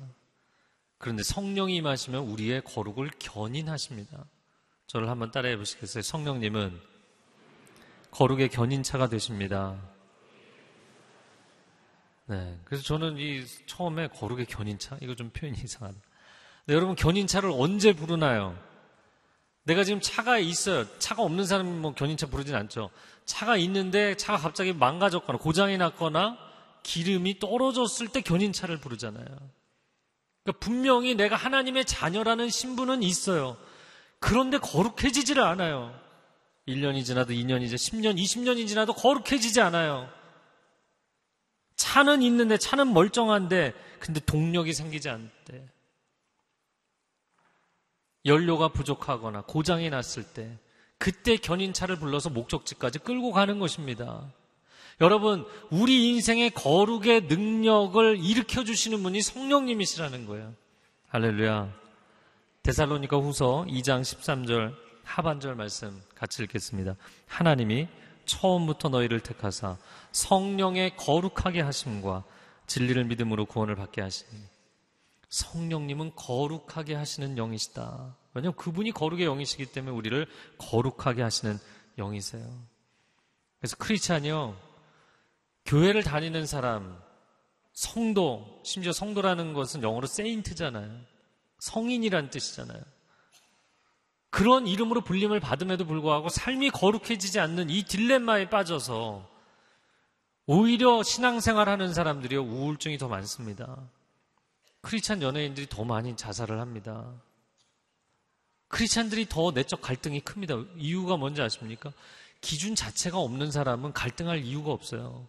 그런데 0.99 1.23
성령이 1.23 1.75
임하시면 1.75 2.29
우리의 2.29 2.63
거룩을 2.63 3.11
견인하십니다. 3.19 4.23
저를 4.87 5.09
한번 5.09 5.31
따라해 5.31 5.57
보시겠어요? 5.57 6.03
성령님은 6.03 6.79
거룩의 8.11 8.47
견인차가 8.47 9.09
되십니다. 9.09 9.77
네. 12.27 12.57
그래서 12.63 12.85
저는 12.85 13.17
이 13.17 13.45
처음에 13.65 14.07
거룩의 14.07 14.45
견인차? 14.45 14.97
이거 15.01 15.13
좀 15.13 15.29
표현이 15.31 15.59
이상하다. 15.61 15.99
네, 16.65 16.75
여러분, 16.75 16.95
견인차를 16.95 17.51
언제 17.53 17.93
부르나요? 17.93 18.57
내가 19.63 19.83
지금 19.83 20.01
차가 20.01 20.37
있어요. 20.37 20.85
차가 20.99 21.23
없는 21.23 21.45
사람이 21.45 21.69
뭐 21.69 21.93
견인차 21.93 22.27
부르진 22.27 22.55
않죠. 22.55 22.89
차가 23.25 23.57
있는데 23.57 24.15
차가 24.15 24.37
갑자기 24.37 24.73
망가졌거나 24.73 25.37
고장이 25.37 25.77
났거나 25.77 26.37
기름이 26.83 27.39
떨어졌을 27.39 28.07
때 28.07 28.21
견인차를 28.21 28.79
부르잖아요. 28.79 29.25
그러니까 30.43 30.59
분명히 30.59 31.13
내가 31.15 31.35
하나님의 31.35 31.85
자녀라는 31.85 32.49
신분은 32.49 33.03
있어요. 33.03 33.57
그런데 34.19 34.57
거룩해지지를 34.57 35.43
않아요. 35.43 35.93
1년이 36.67 37.05
지나도 37.05 37.33
2년이 37.33 37.67
지나 37.67 37.75
10년, 37.75 38.17
20년이 38.17 38.67
지나도 38.67 38.93
거룩해지지 38.93 39.61
않아요. 39.61 40.09
차는 41.75 42.21
있는데 42.23 42.57
차는 42.57 42.93
멀쩡한데 42.93 43.73
근데 43.99 44.19
동력이 44.19 44.73
생기지 44.73 45.09
않대. 45.09 45.67
연료가 48.25 48.69
부족하거나 48.69 49.41
고장이 49.41 49.89
났을 49.89 50.23
때 50.23 50.57
그때 50.97 51.35
견인차를 51.35 51.97
불러서 51.97 52.29
목적지까지 52.29 52.99
끌고 52.99 53.31
가는 53.31 53.57
것입니다. 53.59 54.31
여러분, 54.99 55.45
우리 55.71 56.09
인생의 56.09 56.51
거룩의 56.51 57.21
능력을 57.23 58.23
일으켜 58.23 58.63
주시는 58.63 59.01
분이 59.01 59.21
성령님이시라는 59.21 60.27
거예요. 60.27 60.53
할렐루야. 61.07 61.73
데살로니가 62.61 63.17
후서 63.17 63.65
2장 63.67 64.01
13절 64.01 64.75
하반절 65.03 65.55
말씀 65.55 65.99
같이 66.13 66.43
읽겠습니다. 66.43 66.95
하나님이 67.27 67.87
처음부터 68.25 68.89
너희를 68.89 69.19
택하사 69.21 69.77
성령의 70.11 70.95
거룩하게 70.95 71.61
하심과 71.61 72.23
진리를 72.67 73.03
믿음으로 73.05 73.45
구원을 73.45 73.75
받게 73.75 74.01
하시니 74.01 74.50
성령님은 75.31 76.11
거룩하게 76.15 76.93
하시는 76.93 77.37
영이시다. 77.37 78.15
왜냐하면 78.33 78.55
그분이 78.57 78.91
거룩의 78.91 79.25
영이시기 79.25 79.67
때문에 79.67 79.95
우리를 79.95 80.27
거룩하게 80.57 81.21
하시는 81.23 81.57
영이세요. 81.97 82.45
그래서 83.59 83.75
크리스찬이요, 83.77 84.57
교회를 85.65 86.03
다니는 86.03 86.45
사람, 86.45 87.01
성도, 87.73 88.61
심지어 88.63 88.91
성도라는 88.91 89.53
것은 89.53 89.83
영어로 89.83 90.05
세인트잖아요. 90.05 90.99
성인이란 91.59 92.29
뜻이잖아요. 92.29 92.81
그런 94.29 94.67
이름으로 94.67 95.01
불림을 95.01 95.39
받음에도 95.39 95.85
불구하고 95.85 96.29
삶이 96.29 96.71
거룩해지지 96.71 97.39
않는 97.39 97.69
이 97.69 97.83
딜레마에 97.83 98.49
빠져서 98.49 99.29
오히려 100.45 101.03
신앙생활 101.03 101.69
하는 101.69 101.93
사람들이 101.93 102.35
우울증이 102.35 102.97
더 102.97 103.07
많습니다. 103.07 103.77
크리스찬 104.81 105.21
연예인들이 105.21 105.67
더 105.69 105.83
많이 105.83 106.15
자살을 106.15 106.59
합니다. 106.59 107.11
크리스찬들이 108.67 109.27
더 109.27 109.51
내적 109.51 109.81
갈등이 109.81 110.21
큽니다. 110.21 110.55
이유가 110.77 111.17
뭔지 111.17 111.41
아십니까? 111.41 111.91
기준 112.39 112.73
자체가 112.75 113.17
없는 113.19 113.51
사람은 113.51 113.93
갈등할 113.93 114.43
이유가 114.43 114.71
없어요. 114.71 115.27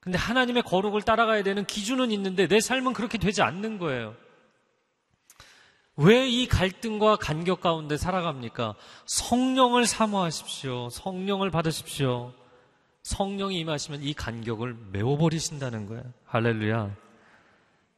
근데 0.00 0.16
하나님의 0.18 0.62
거룩을 0.62 1.02
따라가야 1.02 1.42
되는 1.42 1.64
기준은 1.66 2.12
있는데 2.12 2.46
내 2.46 2.60
삶은 2.60 2.92
그렇게 2.92 3.18
되지 3.18 3.42
않는 3.42 3.78
거예요. 3.78 4.14
왜 5.96 6.28
이 6.28 6.46
갈등과 6.46 7.16
간격 7.16 7.60
가운데 7.62 7.96
살아갑니까? 7.96 8.74
성령을 9.06 9.86
사모하십시오. 9.86 10.90
성령을 10.90 11.50
받으십시오. 11.50 12.32
성령이 13.02 13.58
임하시면 13.60 14.02
이 14.02 14.12
간격을 14.14 14.76
메워버리신다는 14.92 15.86
거예요. 15.86 16.04
할렐루야. 16.26 17.05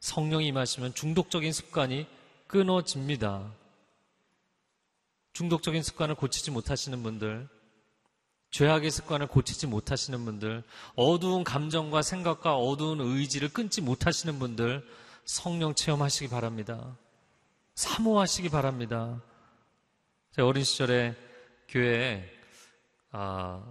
성령이 0.01 0.47
임하시면 0.49 0.95
중독적인 0.95 1.53
습관이 1.53 2.07
끊어집니다. 2.47 3.53
중독적인 5.33 5.83
습관을 5.83 6.15
고치지 6.15 6.51
못하시는 6.51 7.03
분들, 7.03 7.49
죄악의 8.51 8.91
습관을 8.91 9.27
고치지 9.27 9.67
못하시는 9.67 10.25
분들, 10.25 10.65
어두운 10.97 11.45
감정과 11.45 12.03
생각과 12.03 12.57
어두운 12.57 13.01
의지를 13.01 13.49
끊지 13.49 13.81
못하시는 13.81 14.39
분들, 14.39 14.85
성령 15.25 15.75
체험하시기 15.75 16.29
바랍니다. 16.29 16.97
사모하시기 17.75 18.49
바랍니다. 18.49 19.23
제 20.33 20.43
어린 20.43 20.65
시절에 20.65 21.15
교회에, 21.69 22.29
아, 23.13 23.63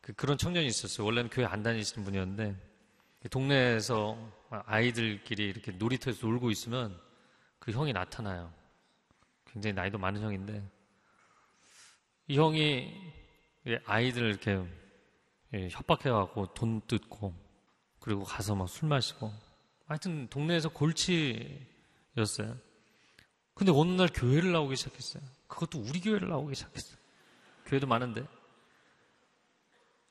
그, 0.00 0.14
런 0.26 0.36
청년이 0.36 0.66
있었어요. 0.66 1.06
원래는 1.06 1.30
교회 1.30 1.46
안 1.46 1.62
다니시는 1.62 2.04
분이었는데, 2.04 2.73
동네에서 3.28 4.16
아이들끼리 4.50 5.44
이렇게 5.44 5.72
놀이터에서 5.72 6.26
놀고 6.26 6.50
있으면 6.50 7.00
그 7.58 7.72
형이 7.72 7.92
나타나요. 7.92 8.52
굉장히 9.46 9.74
나이도 9.74 9.98
많은 9.98 10.20
형인데, 10.20 10.62
이 12.28 12.38
형이 12.38 12.92
아이들을 13.86 14.28
이렇게 14.28 14.62
예, 15.54 15.68
협박해갖고 15.70 16.54
돈 16.54 16.80
뜯고 16.86 17.32
그리고 18.00 18.24
가서 18.24 18.54
막 18.54 18.68
술 18.68 18.88
마시고 18.88 19.32
하여튼 19.86 20.28
동네에서 20.28 20.68
골치였어요. 20.70 22.56
근데 23.54 23.72
어느 23.72 23.92
날 23.92 24.08
교회를 24.12 24.52
나오기 24.52 24.74
시작했어요. 24.76 25.22
그것도 25.46 25.78
우리 25.78 26.00
교회를 26.00 26.28
나오기 26.28 26.54
시작했어요. 26.54 26.98
교회도 27.66 27.86
많은데. 27.86 28.26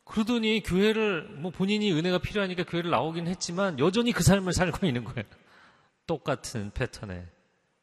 그러더니 0.06 0.62
교회를 0.64 1.24
뭐 1.30 1.52
본인이 1.52 1.92
은혜가 1.94 2.20
필요하니까 2.20 2.64
교회를 2.64 2.92
나오긴 2.92 3.28
했지만 3.28 3.80
여전히 3.80 4.12
그 4.12 4.24
삶을 4.24 4.54
살고 4.54 4.86
있는 4.88 5.04
거예요. 5.04 5.24
똑같은 6.06 6.72
패턴에 6.72 7.26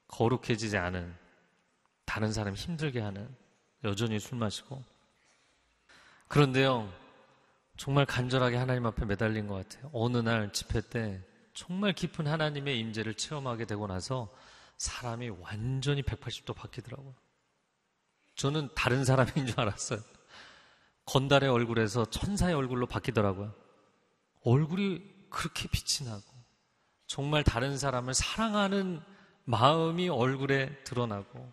거룩해지지 0.08 0.76
않은 0.76 1.14
다른 2.04 2.32
사람 2.32 2.54
힘들게 2.54 3.00
하는 3.00 3.28
여전히 3.84 4.18
술 4.18 4.36
마시고 4.38 4.82
그런데요 6.28 6.92
정말 7.76 8.04
간절하게 8.04 8.56
하나님 8.56 8.84
앞에 8.84 9.06
매달린 9.06 9.46
것 9.46 9.54
같아요. 9.54 9.90
어느 9.94 10.18
날 10.18 10.52
집회 10.52 10.82
때 10.82 11.22
정말 11.54 11.94
깊은 11.94 12.26
하나님의 12.26 12.78
임재를 12.78 13.14
체험하게 13.14 13.64
되고 13.64 13.86
나서 13.86 14.28
사람이 14.76 15.30
완전히 15.40 16.02
180도 16.02 16.54
바뀌더라고요. 16.54 17.14
저는 18.34 18.68
다른 18.74 19.04
사람인 19.04 19.46
줄 19.46 19.58
알았어요. 19.58 20.00
건달의 21.06 21.48
얼굴에서 21.48 22.04
천사의 22.06 22.54
얼굴로 22.54 22.86
바뀌더라고요. 22.86 23.52
얼굴이 24.44 25.02
그렇게 25.28 25.68
빛이 25.68 26.08
나고 26.08 26.22
정말 27.06 27.42
다른 27.42 27.76
사람을 27.76 28.14
사랑하는 28.14 29.00
마음이 29.44 30.08
얼굴에 30.08 30.82
드러나고 30.84 31.52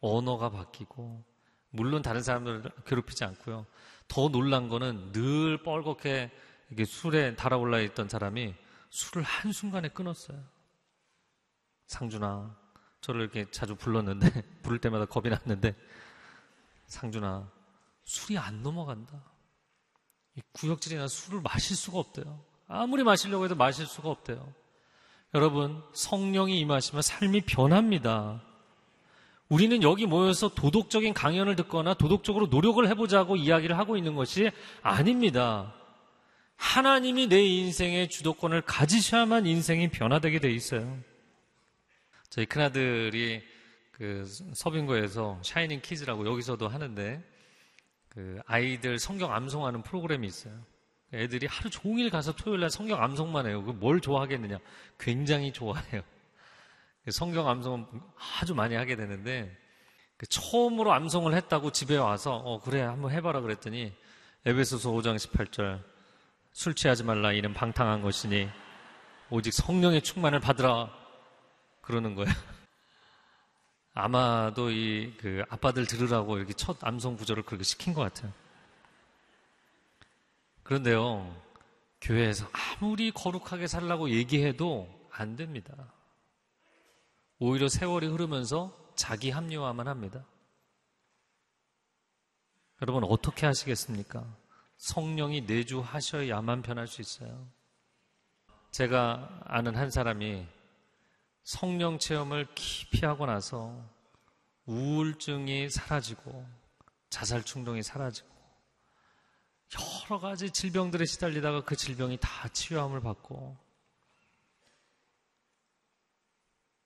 언어가 0.00 0.50
바뀌고 0.50 1.22
물론 1.70 2.02
다른 2.02 2.22
사람들을 2.22 2.62
괴롭히지 2.86 3.24
않고요. 3.24 3.66
더 4.08 4.28
놀란 4.28 4.68
거는 4.68 5.12
늘 5.12 5.62
뻘겋게 5.62 6.30
이게 6.70 6.84
술에 6.84 7.34
달아올라 7.36 7.80
있던 7.80 8.08
사람이 8.08 8.54
술을 8.90 9.24
한순간에 9.24 9.88
끊었어요. 9.88 10.40
상준아, 11.86 12.56
저를 13.00 13.22
이렇게 13.22 13.50
자주 13.50 13.74
불렀는데, 13.74 14.30
부를 14.62 14.78
때마다 14.78 15.04
겁이 15.04 15.28
났는데, 15.28 15.74
상준아, 16.86 17.50
술이 18.04 18.38
안 18.38 18.62
넘어간다. 18.62 19.22
이 20.36 20.42
구역질이나 20.52 21.08
술을 21.08 21.40
마실 21.42 21.76
수가 21.76 21.98
없대요. 21.98 22.44
아무리 22.66 23.02
마시려고 23.02 23.44
해도 23.44 23.54
마실 23.54 23.86
수가 23.86 24.10
없대요. 24.10 24.52
여러분, 25.34 25.82
성령이 25.92 26.58
임하시면 26.60 27.02
삶이 27.02 27.42
변합니다. 27.42 28.42
우리는 29.48 29.82
여기 29.82 30.06
모여서 30.06 30.48
도덕적인 30.48 31.12
강연을 31.12 31.56
듣거나 31.56 31.94
도덕적으로 31.94 32.46
노력을 32.46 32.86
해보자고 32.88 33.36
이야기를 33.36 33.76
하고 33.76 33.96
있는 33.96 34.14
것이 34.14 34.50
아닙니다. 34.82 35.74
하나님이 36.56 37.28
내 37.28 37.44
인생의 37.44 38.08
주도권을 38.08 38.62
가지셔야만 38.62 39.46
인생이 39.46 39.90
변화되게 39.90 40.40
돼 40.40 40.50
있어요. 40.50 40.98
저희 42.30 42.46
큰아들이 42.46 43.42
그 43.90 44.24
서빙고에서 44.54 45.40
샤이닝 45.42 45.82
키즈라고 45.82 46.26
여기서도 46.26 46.68
하는데 46.68 47.22
그 48.14 48.40
아이들 48.46 48.98
성경 48.98 49.32
암송하는 49.32 49.82
프로그램이 49.82 50.26
있어요. 50.26 50.54
애들이 51.12 51.46
하루 51.46 51.70
종일 51.70 52.10
가서 52.10 52.32
토요일 52.32 52.60
날 52.60 52.70
성경 52.70 53.02
암송만 53.02 53.46
해요. 53.46 53.60
뭘 53.60 54.00
좋아하겠느냐? 54.00 54.58
굉장히 54.98 55.52
좋아해요. 55.52 56.02
성경 57.10 57.48
암송은 57.48 57.86
아주 58.40 58.54
많이 58.54 58.74
하게 58.74 58.96
되는데 58.96 59.56
그 60.16 60.26
처음으로 60.26 60.92
암송을 60.92 61.34
했다고 61.34 61.72
집에 61.72 61.96
와서 61.96 62.36
어 62.36 62.60
그래 62.60 62.80
한번 62.80 63.10
해봐라 63.10 63.40
그랬더니 63.40 63.92
에베소서 64.46 64.90
5장 64.92 65.16
18절 65.16 65.82
술 66.52 66.74
취하지 66.74 67.02
말라 67.04 67.32
이는 67.32 67.52
방탕한 67.52 68.02
것이니 68.02 68.48
오직 69.30 69.52
성령의 69.52 70.02
충만을 70.02 70.40
받으라 70.40 70.90
그러는 71.80 72.14
거예요. 72.14 72.32
아마도 73.94 74.70
이 74.70 75.14
그 75.18 75.44
아빠들 75.48 75.86
들으라고 75.86 76.36
이렇게 76.36 76.52
첫 76.52 76.76
암송 76.82 77.16
구절을 77.16 77.44
그렇게 77.44 77.62
시킨 77.64 77.94
것 77.94 78.02
같아요. 78.02 78.32
그런데요, 80.64 81.34
교회에서 82.00 82.48
아무리 82.52 83.10
거룩하게 83.12 83.66
살라고 83.66 84.10
얘기해도 84.10 84.88
안 85.10 85.36
됩니다. 85.36 85.74
오히려 87.38 87.68
세월이 87.68 88.06
흐르면서 88.06 88.76
자기 88.94 89.30
합리화만 89.30 89.86
합니다. 89.88 90.24
여러분, 92.82 93.04
어떻게 93.04 93.46
하시겠습니까? 93.46 94.24
성령이 94.76 95.42
내주하셔야만 95.42 96.62
변할 96.62 96.86
수 96.86 97.00
있어요. 97.00 97.46
제가 98.70 99.42
아는 99.44 99.76
한 99.76 99.90
사람이 99.90 100.46
성령 101.44 101.98
체험을 101.98 102.48
깊이 102.54 103.04
하고 103.04 103.26
나서 103.26 103.78
우울증이 104.64 105.68
사라지고 105.68 106.48
자살 107.10 107.44
충동이 107.44 107.82
사라지고 107.82 108.28
여러 110.08 110.18
가지 110.18 110.50
질병들에 110.50 111.04
시달리다가 111.04 111.62
그 111.62 111.76
질병이 111.76 112.18
다 112.20 112.48
치유함을 112.48 113.00
받고 113.00 113.56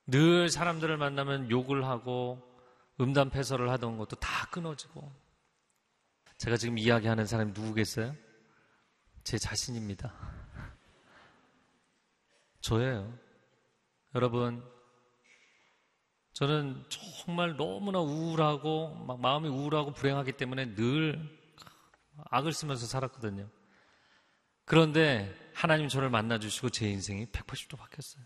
늘 0.07 0.49
사람들을 0.49 0.97
만나면 0.97 1.49
욕을 1.49 1.85
하고 1.85 2.45
음담 2.99 3.29
패설을 3.29 3.69
하던 3.69 3.97
것도 3.97 4.17
다 4.17 4.49
끊어지고 4.49 5.09
제가 6.37 6.57
지금 6.57 6.77
이야기하는 6.77 7.25
사람이 7.25 7.53
누구겠어요? 7.53 8.15
제 9.23 9.37
자신입니다. 9.37 10.13
저예요. 12.61 13.28
여러분, 14.15 14.63
저는 16.33 16.83
정말 16.89 17.57
너무나 17.57 17.99
우울하고 17.99 18.95
막 18.95 19.19
마음이 19.19 19.49
우울하고 19.49 19.93
불행하기 19.93 20.31
때문에 20.33 20.75
늘 20.75 21.19
악을 22.31 22.53
쓰면서 22.53 22.85
살았거든요. 22.87 23.47
그런데 24.65 25.35
하나님 25.53 25.87
저를 25.87 26.09
만나주시고 26.09 26.69
제 26.69 26.89
인생이 26.89 27.27
180도 27.27 27.77
바뀌었어요. 27.77 28.23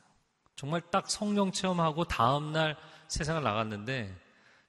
정말 0.56 0.82
딱 0.91 1.10
성령 1.10 1.52
체험하고 1.52 2.04
다음날 2.06 2.78
세상을 3.08 3.41
나갔는데 3.41 4.15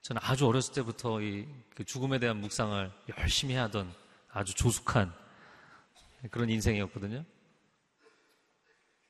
저는 0.03 0.21
아주 0.25 0.47
어렸을 0.47 0.75
때부터 0.75 1.21
이그 1.21 1.85
죽음에 1.85 2.19
대한 2.19 2.41
묵상을 2.41 2.93
열심히 3.19 3.55
하던 3.55 3.93
아주 4.31 4.55
조숙한 4.55 5.15
그런 6.31 6.49
인생이었거든요. 6.51 7.25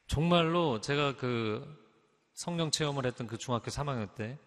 정말로 0.06 0.80
제가 0.80 1.16
그 1.16 1.83
성령 2.34 2.70
체험을 2.70 3.06
했던 3.06 3.26
그 3.26 3.38
중학교 3.38 3.70
3학년 3.70 4.14
때 4.14 4.38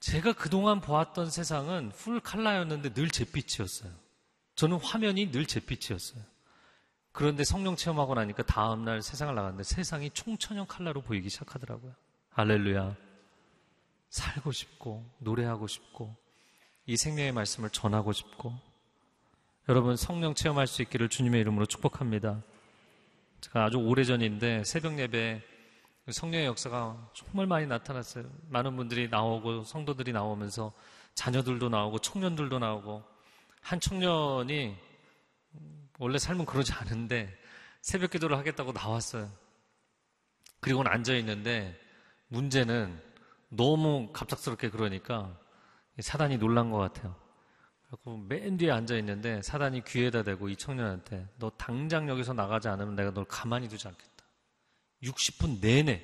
제가 0.00 0.32
그동안 0.32 0.80
보았던 0.80 1.30
세상은 1.30 1.90
풀 1.90 2.18
칼라였는데 2.18 2.92
늘 2.94 3.08
잿빛이었어요. 3.08 3.92
저는 4.56 4.78
화면이 4.78 5.30
늘 5.30 5.46
잿빛이었어요. 5.46 6.22
그런데 7.12 7.44
성령 7.44 7.76
체험하고 7.76 8.14
나니까 8.14 8.42
다음날 8.42 9.02
세상을 9.02 9.32
나갔는데 9.34 9.62
세상이 9.62 10.10
총천연 10.10 10.66
칼라로 10.66 11.02
보이기 11.02 11.28
시작하더라고요. 11.28 11.94
할렐루야. 12.30 12.96
살고 14.08 14.52
싶고, 14.52 15.08
노래하고 15.18 15.66
싶고, 15.66 16.14
이 16.86 16.96
생명의 16.96 17.32
말씀을 17.32 17.70
전하고 17.70 18.12
싶고, 18.12 18.52
여러분 19.68 19.96
성령 19.96 20.34
체험할 20.34 20.66
수 20.66 20.82
있기를 20.82 21.08
주님의 21.08 21.40
이름으로 21.42 21.66
축복합니다. 21.66 22.42
제가 23.40 23.64
아주 23.64 23.78
오래 23.78 24.04
전인데 24.04 24.64
새벽 24.64 24.98
예배 24.98 25.51
성령의 26.10 26.46
역사가 26.46 27.10
정말 27.14 27.46
많이 27.46 27.66
나타났어요. 27.66 28.24
많은 28.48 28.76
분들이 28.76 29.08
나오고 29.08 29.62
성도들이 29.62 30.12
나오면서 30.12 30.72
자녀들도 31.14 31.68
나오고 31.68 31.98
청년들도 31.98 32.58
나오고 32.58 33.04
한 33.60 33.78
청년이 33.78 34.76
원래 35.98 36.18
삶은 36.18 36.46
그러지 36.46 36.72
않은데 36.72 37.32
새벽 37.80 38.10
기도를 38.10 38.36
하겠다고 38.36 38.72
나왔어요. 38.72 39.30
그리고는 40.60 40.90
앉아 40.90 41.14
있는데 41.16 41.78
문제는 42.28 43.00
너무 43.48 44.10
갑작스럽게 44.12 44.70
그러니까 44.70 45.38
사단이 46.00 46.38
놀란 46.38 46.70
것 46.70 46.78
같아요. 46.78 47.14
그래서 47.86 48.16
맨 48.26 48.56
뒤에 48.56 48.70
앉아 48.70 48.96
있는데 48.96 49.42
사단이 49.42 49.84
귀에다 49.84 50.22
대고 50.22 50.48
이 50.48 50.56
청년한테 50.56 51.28
너 51.38 51.50
당장 51.50 52.08
여기서 52.08 52.32
나가지 52.32 52.68
않으면 52.68 52.96
내가 52.96 53.12
널 53.12 53.24
가만히 53.26 53.68
두지 53.68 53.86
않겠다. 53.86 54.11
60분 55.02 55.60
내내 55.60 56.02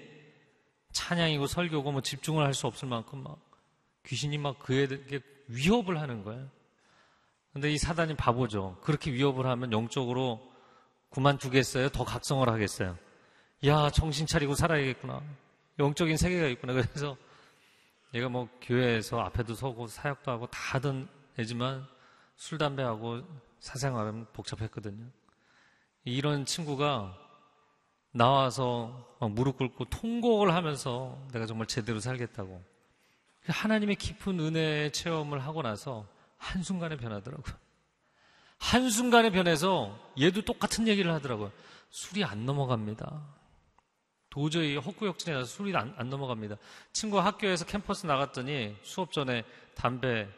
찬양이고 0.92 1.46
설교고 1.46 1.92
뭐 1.92 2.00
집중을 2.00 2.44
할 2.44 2.54
수 2.54 2.66
없을 2.66 2.88
만큼 2.88 3.22
막 3.22 3.38
귀신이 4.06 4.38
막 4.38 4.58
그에게 4.58 5.20
위협을 5.48 6.00
하는 6.00 6.24
거예요. 6.24 6.48
근데 7.52 7.70
이 7.70 7.78
사단이 7.78 8.16
바보죠. 8.16 8.78
그렇게 8.82 9.12
위협을 9.12 9.46
하면 9.46 9.72
영적으로 9.72 10.40
그만두겠어요? 11.10 11.88
더 11.90 12.04
각성을 12.04 12.48
하겠어요? 12.48 12.98
야, 13.66 13.90
정신 13.90 14.26
차리고 14.26 14.54
살아야겠구나. 14.54 15.22
영적인 15.78 16.16
세계가 16.16 16.48
있구나. 16.48 16.72
그래서 16.74 17.16
얘가 18.14 18.28
뭐 18.28 18.48
교회에서 18.62 19.20
앞에도 19.20 19.54
서고 19.54 19.86
사역도 19.86 20.30
하고 20.30 20.46
다 20.46 20.74
하던 20.74 21.08
애지만 21.38 21.86
술, 22.36 22.58
담배하고 22.58 23.22
사생활은 23.60 24.26
복잡했거든요. 24.32 25.04
이런 26.04 26.44
친구가 26.44 27.18
나와서 28.18 29.16
무릎 29.20 29.56
꿇고 29.56 29.86
통곡을 29.86 30.52
하면서 30.52 31.16
내가 31.32 31.46
정말 31.46 31.66
제대로 31.66 32.00
살겠다고. 32.00 32.62
하나님의 33.46 33.96
깊은 33.96 34.38
은혜의 34.40 34.92
체험을 34.92 35.38
하고 35.38 35.62
나서 35.62 36.04
한순간에 36.36 36.96
변하더라고요. 36.96 37.54
한순간에 38.58 39.30
변해서 39.30 39.96
얘도 40.20 40.42
똑같은 40.42 40.88
얘기를 40.88 41.12
하더라고요. 41.12 41.52
술이 41.90 42.24
안 42.24 42.44
넘어갑니다. 42.44 43.22
도저히 44.30 44.76
헛구역질이 44.76 45.32
나서 45.32 45.46
술이 45.46 45.74
안, 45.76 45.94
안 45.96 46.10
넘어갑니다. 46.10 46.56
친구 46.92 47.20
학교에서 47.20 47.64
캠퍼스 47.64 48.04
나갔더니 48.04 48.76
수업 48.82 49.12
전에 49.12 49.44
담배 49.74 50.28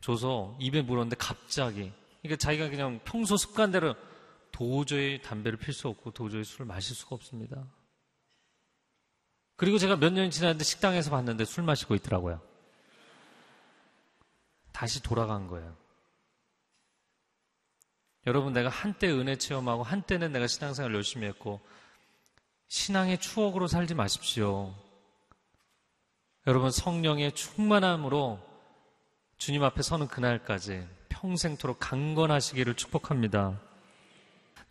줘서 0.00 0.54
입에 0.60 0.82
물었는데 0.82 1.16
갑자기 1.16 1.90
그러니까 2.22 2.36
자기가 2.36 2.68
그냥 2.68 3.00
평소 3.04 3.36
습관대로 3.36 3.96
도저히 4.54 5.20
담배를 5.20 5.58
필 5.58 5.74
수 5.74 5.88
없고 5.88 6.12
도저히 6.12 6.44
술을 6.44 6.64
마실 6.64 6.94
수가 6.94 7.16
없습니다. 7.16 7.66
그리고 9.56 9.78
제가 9.78 9.96
몇 9.96 10.12
년이 10.12 10.30
지났는데 10.30 10.62
식당에서 10.62 11.10
봤는데 11.10 11.44
술 11.44 11.64
마시고 11.64 11.96
있더라고요. 11.96 12.40
다시 14.70 15.02
돌아간 15.02 15.48
거예요. 15.48 15.76
여러분, 18.28 18.52
내가 18.52 18.68
한때 18.68 19.10
은혜 19.10 19.36
체험하고 19.36 19.82
한때는 19.82 20.30
내가 20.30 20.46
신앙생활 20.46 20.94
열심히 20.94 21.26
했고 21.26 21.60
신앙의 22.68 23.18
추억으로 23.18 23.66
살지 23.66 23.94
마십시오. 23.94 24.72
여러분, 26.46 26.70
성령의 26.70 27.32
충만함으로 27.32 28.40
주님 29.36 29.64
앞에 29.64 29.82
서는 29.82 30.06
그날까지 30.06 30.86
평생토록 31.08 31.80
강건하시기를 31.80 32.74
축복합니다. 32.76 33.60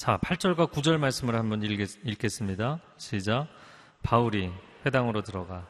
자, 0.03 0.17
8절과 0.17 0.69
9절 0.69 0.97
말씀을 0.97 1.33
한번 1.33 1.63
읽겠, 1.63 2.29
습니다 2.29 2.81
시작. 2.97 3.47
바울이 4.01 4.51
회당으로 4.85 5.21
들어가 5.21 5.65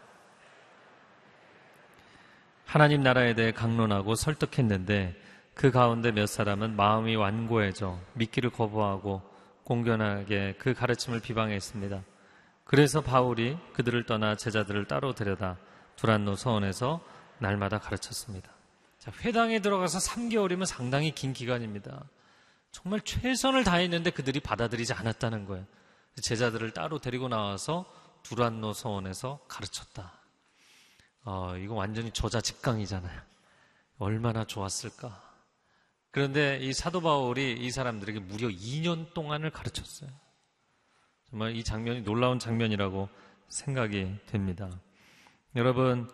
하나님 2.65 3.03
나라에 3.03 3.35
대해 3.35 3.51
강론하고 3.51 4.15
설득했는데 4.15 5.15
그 5.53 5.69
가운데 5.69 6.11
몇 6.11 6.25
사람은 6.25 6.75
마음이 6.75 7.15
완고해져 7.15 7.99
믿기를 8.13 8.49
거부하고 8.49 9.21
공견하게 9.65 10.55
그 10.57 10.73
가르침을 10.73 11.19
비방했습니다. 11.19 12.01
그래서 12.63 13.01
바울이 13.01 13.59
그들을 13.73 14.03
떠나 14.07 14.35
제자들을 14.35 14.85
따로 14.85 15.13
데려다 15.13 15.59
두란노 15.95 16.37
서원에서 16.37 17.01
날마다 17.37 17.77
가르쳤습니다. 17.77 18.49
자, 18.97 19.11
회당에 19.23 19.59
들어가서 19.59 19.99
3개월이면 19.99 20.65
상당히 20.65 21.11
긴 21.11 21.33
기간입니다. 21.33 22.03
정말 22.73 22.99
최선을 23.01 23.63
다했는데 23.63 24.09
그들이 24.09 24.39
받아들이지 24.39 24.93
않았다는 24.93 25.45
거예요. 25.45 25.65
제자들을 26.21 26.71
따로 26.71 26.99
데리고 26.99 27.29
나와서 27.29 27.85
두란노 28.23 28.73
서원에서 28.73 29.39
가르쳤다. 29.47 30.11
어, 31.23 31.55
이거 31.57 31.75
완전히 31.75 32.11
저자 32.11 32.41
직강이잖아요. 32.41 33.21
얼마나 33.99 34.43
좋았을까. 34.43 35.21
그런데 36.09 36.57
이 36.61 36.73
사도 36.73 36.99
바울이 36.99 37.53
이 37.53 37.71
사람들에게 37.71 38.19
무려 38.19 38.47
2년 38.49 39.13
동안을 39.13 39.51
가르쳤어요. 39.51 40.09
정말 41.29 41.55
이 41.55 41.63
장면이 41.63 42.01
놀라운 42.01 42.39
장면이라고 42.39 43.07
생각이 43.49 44.17
됩니다. 44.25 44.69
여러분, 45.55 46.09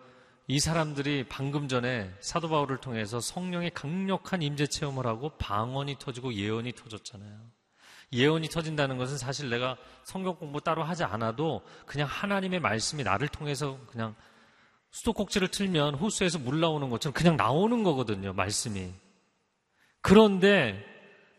이 0.50 0.58
사람들이 0.58 1.26
방금 1.28 1.68
전에 1.68 2.12
사도 2.18 2.48
바울을 2.48 2.78
통해서 2.78 3.20
성령의 3.20 3.70
강력한 3.70 4.42
임재 4.42 4.66
체험을 4.66 5.06
하고 5.06 5.30
방언이 5.38 6.00
터지고 6.00 6.34
예언이 6.34 6.72
터졌잖아요. 6.72 7.38
예언이 8.12 8.48
터진다는 8.48 8.98
것은 8.98 9.16
사실 9.16 9.48
내가 9.48 9.76
성경 10.02 10.34
공부 10.34 10.60
따로 10.60 10.82
하지 10.82 11.04
않아도 11.04 11.62
그냥 11.86 12.08
하나님의 12.10 12.58
말씀이 12.58 13.04
나를 13.04 13.28
통해서 13.28 13.78
그냥 13.92 14.16
수도꼭지를 14.90 15.46
틀면 15.46 15.94
호수에서 15.94 16.40
물 16.40 16.58
나오는 16.58 16.90
것처럼 16.90 17.14
그냥 17.14 17.36
나오는 17.36 17.84
거거든요, 17.84 18.32
말씀이. 18.32 18.90
그런데 20.00 20.84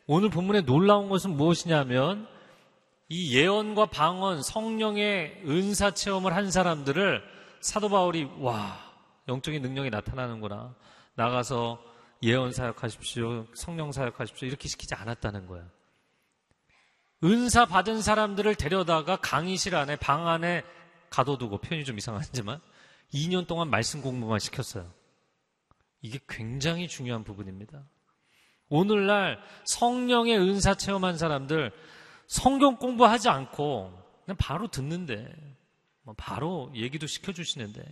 오늘 0.07 0.29
본문에 0.29 0.61
놀라운 0.61 1.09
것은 1.09 1.31
무엇이냐면 1.31 2.29
이 3.09 3.35
예언과 3.37 3.87
방언, 3.87 4.41
성령의 4.41 5.41
은사 5.45 5.95
체험을 5.95 6.33
한 6.33 6.49
사람들을 6.49 7.21
사도 7.59 7.89
바울이 7.89 8.29
와, 8.39 8.90
영적인 9.31 9.61
능력이 9.61 9.89
나타나는구나. 9.89 10.75
나가서 11.15 11.81
예언 12.23 12.51
사역하십시오. 12.51 13.47
성령 13.55 13.91
사역하십시오. 13.91 14.47
이렇게 14.47 14.67
시키지 14.67 14.93
않았다는 14.95 15.47
거예요. 15.47 15.67
은사 17.23 17.65
받은 17.65 18.01
사람들을 18.01 18.55
데려다가 18.55 19.15
강의실 19.17 19.75
안에 19.75 19.95
방 19.95 20.27
안에 20.27 20.63
가둬두고 21.09 21.59
표현이 21.59 21.85
좀 21.85 21.97
이상하지만 21.97 22.59
2년 23.13 23.47
동안 23.47 23.69
말씀 23.69 24.01
공부만 24.01 24.39
시켰어요. 24.39 24.91
이게 26.01 26.19
굉장히 26.27 26.87
중요한 26.87 27.23
부분입니다. 27.23 27.83
오늘날 28.69 29.39
성령의 29.65 30.39
은사 30.39 30.75
체험한 30.75 31.17
사람들 31.17 31.71
성경 32.27 32.77
공부하지 32.77 33.29
않고 33.29 33.91
그냥 34.25 34.37
바로 34.37 34.67
듣는데 34.67 35.31
뭐 36.03 36.15
바로 36.17 36.71
얘기도 36.73 37.05
시켜주시는데 37.05 37.83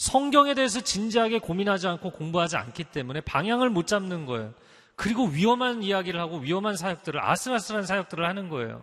성경에 0.00 0.54
대해서 0.54 0.80
진지하게 0.80 1.40
고민하지 1.40 1.86
않고 1.86 2.12
공부하지 2.12 2.56
않기 2.56 2.84
때문에 2.84 3.20
방향을 3.20 3.68
못 3.68 3.86
잡는 3.86 4.24
거예요. 4.24 4.54
그리고 4.96 5.26
위험한 5.26 5.82
이야기를 5.82 6.18
하고 6.18 6.38
위험한 6.38 6.74
사역들을 6.74 7.22
아슬아슬한 7.22 7.84
사역들을 7.84 8.26
하는 8.26 8.48
거예요. 8.48 8.80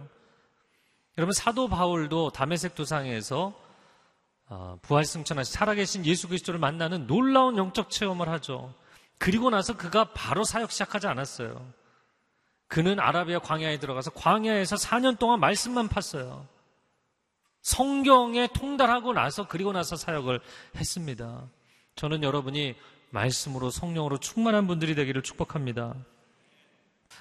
여러분 1.17 1.33
사도 1.33 1.69
바울도 1.69 2.29
담에색 2.33 2.75
도상에서 2.75 3.51
어, 4.49 4.77
부활승천하신 4.83 5.51
살아계신 5.51 6.05
예수 6.05 6.27
그리스도를 6.27 6.59
만나는 6.59 7.07
놀라운 7.07 7.57
영적 7.57 7.89
체험을 7.89 8.29
하죠. 8.29 8.71
그리고 9.17 9.49
나서 9.49 9.75
그가 9.75 10.13
바로 10.13 10.43
사역 10.43 10.71
시작하지 10.71 11.07
않았어요. 11.07 11.65
그는 12.67 12.99
아라비아 12.99 13.39
광야에 13.39 13.79
들어가서 13.79 14.11
광야에서 14.11 14.75
4년 14.75 15.17
동안 15.17 15.39
말씀만 15.39 15.89
팠어요. 15.89 16.45
성경에 17.67 18.47
통달하고 18.47 19.11
나서 19.11 19.45
그리고 19.45 19.73
나서 19.73 19.97
사역을 19.97 20.39
했습니다. 20.77 21.49
저는 21.97 22.23
여러분이 22.23 22.75
말씀으로 23.09 23.71
성령으로 23.71 24.19
충만한 24.19 24.67
분들이 24.67 24.95
되기를 24.95 25.21
축복합니다. 25.21 25.93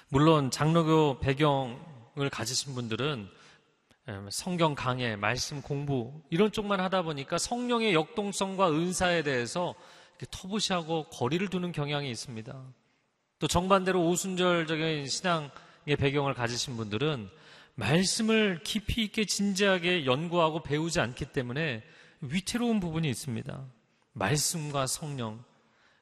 물론 0.07 0.49
장로교 0.49 1.19
배경을 1.19 2.29
가지신 2.31 2.75
분들은 2.75 3.27
성경 4.29 4.73
강해, 4.73 5.17
말씀 5.17 5.61
공부 5.61 6.13
이런 6.29 6.53
쪽만 6.53 6.79
하다 6.79 7.01
보니까 7.01 7.37
성령의 7.37 7.93
역동성과 7.93 8.71
은사에 8.71 9.23
대해서 9.23 9.75
터부시하고 10.31 11.09
거리를 11.09 11.45
두는 11.49 11.73
경향이 11.73 12.09
있습니다. 12.09 12.57
또 13.39 13.47
정반대로 13.47 14.01
오순절적인 14.07 15.07
신앙의 15.07 15.97
배경을 15.99 16.33
가지신 16.35 16.77
분들은 16.77 17.29
말씀을 17.77 18.59
깊이 18.63 19.03
있게 19.03 19.25
진지하게 19.25 20.05
연구하고 20.05 20.63
배우지 20.63 20.99
않기 20.99 21.25
때문에 21.25 21.83
위태로운 22.21 22.79
부분이 22.79 23.07
있습니다. 23.07 23.65
말씀과 24.13 24.87
성령. 24.87 25.43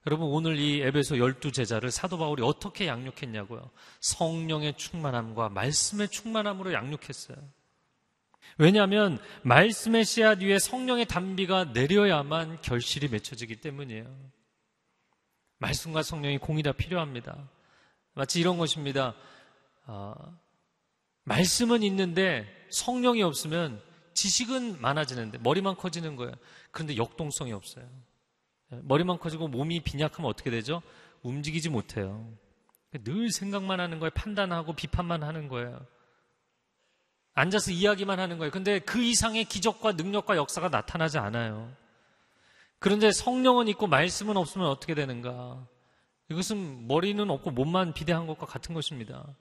여러분 0.08 0.28
오늘 0.28 0.58
이 0.58 0.82
에베소 0.82 1.18
열두 1.18 1.52
제자를 1.52 1.92
사도 1.92 2.18
바울이 2.18 2.44
어떻게 2.44 2.88
양육했냐고요. 2.88 3.72
성령의 4.00 4.78
충만함과 4.78 5.50
말씀의 5.50 6.10
충만함으로 6.10 6.72
양육했어요. 6.72 7.38
왜냐하면 8.58 9.20
말씀의 9.42 10.06
씨앗 10.06 10.42
위에 10.42 10.60
성령의 10.60 11.08
단비가 11.08 11.66
내려야만 11.66 12.62
결실이 12.62 13.10
맺혀지기 13.10 13.58
때문이에요. 13.58 14.06
말씀과 15.58 16.04
성령이 16.04 16.38
공이 16.38 16.64
다 16.64 16.72
필요합니다. 16.72 17.50
마치 18.14 18.40
이런 18.40 18.58
것입니다. 18.58 19.14
어, 19.88 20.14
말씀은 21.26 21.84
있는데 21.84 22.48
성령이 22.70 23.22
없으면 23.22 23.82
지식은 24.14 24.82
많아지는데 24.82 25.40
머리만 25.40 25.76
커지는 25.76 26.16
거예요. 26.16 26.32
그런데 26.72 26.98
역동성이 26.98 27.52
없어요. 27.52 27.86
머리만 28.70 29.20
커지고 29.20 29.48
몸이 29.48 29.82
빈약하면 29.82 30.30
어떻게 30.30 30.50
되죠? 30.50 30.82
움직이지 31.22 31.70
못해요. 31.70 32.32
늘 33.04 33.30
생각만 33.32 33.80
하는 33.80 34.00
거예요. 34.00 34.12
판단하고 34.12 34.74
비판만 34.74 35.24
하는 35.24 35.48
거예요. 35.48 35.86
앉아서 37.34 37.72
이야기만 37.72 38.20
하는 38.20 38.38
거예요. 38.38 38.52
근데 38.52 38.80
그 38.80 39.02
이상의 39.02 39.46
기적과 39.46 39.94
능력과 39.94 40.38
역사가 40.38 40.70
나타나지 40.70 41.18
않아요. 41.18 41.76
그런데 42.80 43.12
성령은 43.12 43.68
있고 43.70 43.88
말씀은 43.88 44.38
없으면 44.38 44.68
어떻게 44.68 44.96
되는가? 44.96 45.68
이것은 46.30 46.88
머리는 46.88 47.30
없고 47.30 47.52
몸만 47.52 47.94
비대한 47.94 48.26
것과 48.28 48.46
같은 48.46 48.74
것입니다. 48.74 49.36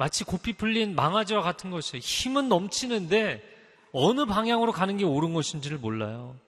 마치 0.00 0.24
고삐 0.24 0.54
풀린 0.54 0.94
망아지와 0.94 1.42
같은 1.42 1.70
것이에요. 1.70 2.00
힘은 2.00 2.48
넘치는데 2.48 3.42
어느 3.92 4.24
방향으로 4.24 4.72
가는 4.72 4.96
게 4.96 5.04
옳은 5.04 5.34
것인지를 5.34 5.76
몰라요. 5.76 6.38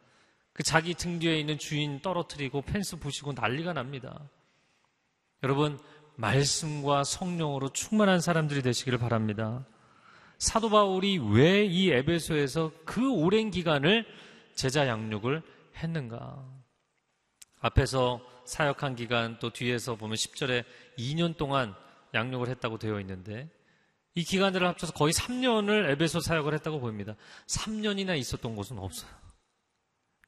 그 0.54 0.62
자기 0.62 0.94
등 0.94 1.18
뒤에 1.18 1.38
있는 1.38 1.58
주인 1.58 2.00
떨어뜨리고 2.00 2.62
펜스 2.62 2.96
부시고 2.96 3.34
난리가 3.34 3.74
납니다. 3.74 4.18
여러분, 5.42 5.78
말씀과 6.16 7.04
성령으로 7.04 7.68
충만한 7.68 8.22
사람들이 8.22 8.62
되시기를 8.62 8.98
바랍니다. 8.98 9.66
사도 10.38 10.70
바울이 10.70 11.18
왜 11.18 11.66
이 11.66 11.90
에베소에서 11.90 12.72
그 12.86 13.12
오랜 13.12 13.50
기간을 13.50 14.06
제자 14.54 14.86
양육을 14.86 15.42
했는가? 15.76 16.42
앞에서 17.60 18.22
사역한 18.46 18.96
기간 18.96 19.38
또 19.40 19.50
뒤에서 19.50 19.96
보면 19.96 20.16
10절에 20.16 20.64
2년 20.96 21.36
동안 21.36 21.74
양육을 22.14 22.48
했다고 22.48 22.78
되어 22.78 23.00
있는데 23.00 23.48
이 24.14 24.24
기간들을 24.24 24.66
합쳐서 24.66 24.92
거의 24.92 25.12
3년을 25.12 25.90
에베소 25.90 26.20
사역을 26.20 26.52
했다고 26.54 26.80
보입니다. 26.80 27.16
3년이나 27.46 28.18
있었던 28.18 28.54
곳은 28.54 28.78
없어요. 28.78 29.10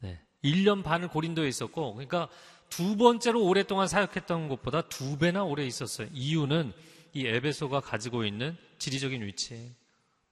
네. 0.00 0.20
1년 0.42 0.82
반을 0.82 1.08
고린도에 1.08 1.46
있었고 1.48 1.94
그러니까 1.94 2.28
두 2.70 2.96
번째로 2.96 3.44
오랫동안 3.44 3.86
사역했던 3.86 4.48
곳보다 4.48 4.82
두 4.82 5.18
배나 5.18 5.44
오래 5.44 5.66
있었어요. 5.66 6.08
이유는 6.12 6.72
이 7.12 7.26
에베소가 7.26 7.80
가지고 7.80 8.24
있는 8.24 8.56
지리적인 8.78 9.22
위치. 9.22 9.74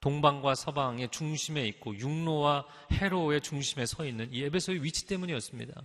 동방과 0.00 0.56
서방의 0.56 1.10
중심에 1.10 1.64
있고 1.68 1.96
육로와 1.96 2.66
해로의 2.90 3.40
중심에 3.40 3.86
서 3.86 4.04
있는 4.04 4.28
이 4.32 4.42
에베소의 4.42 4.82
위치 4.82 5.06
때문이었습니다. 5.06 5.80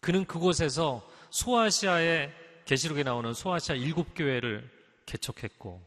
그는 0.00 0.24
그곳에서 0.26 1.04
소아시아의 1.30 2.32
계시록에 2.66 3.02
나오는 3.02 3.34
소아시아 3.34 3.74
일곱 3.74 4.14
교회를 4.14 4.77
개척했고 5.08 5.82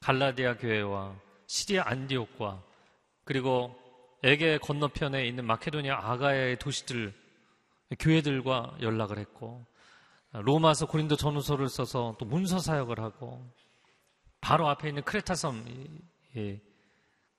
갈라디아 0.00 0.56
교회와 0.58 1.16
시리아 1.46 1.84
안디옥과 1.86 2.62
그리고 3.24 3.74
에게 4.22 4.58
건너편에 4.58 5.26
있는 5.26 5.46
마케도니아 5.46 5.98
아가야의 6.12 6.58
도시들 6.58 7.12
교회들과 7.98 8.76
연락을 8.80 9.18
했고 9.18 9.64
로마서 10.32 10.86
고린도 10.86 11.16
전후서를 11.16 11.68
써서 11.68 12.14
또 12.18 12.26
문서 12.26 12.58
사역을 12.58 13.00
하고 13.00 13.44
바로 14.40 14.68
앞에 14.68 14.88
있는 14.88 15.02
크레타 15.02 15.34
섬, 15.34 15.64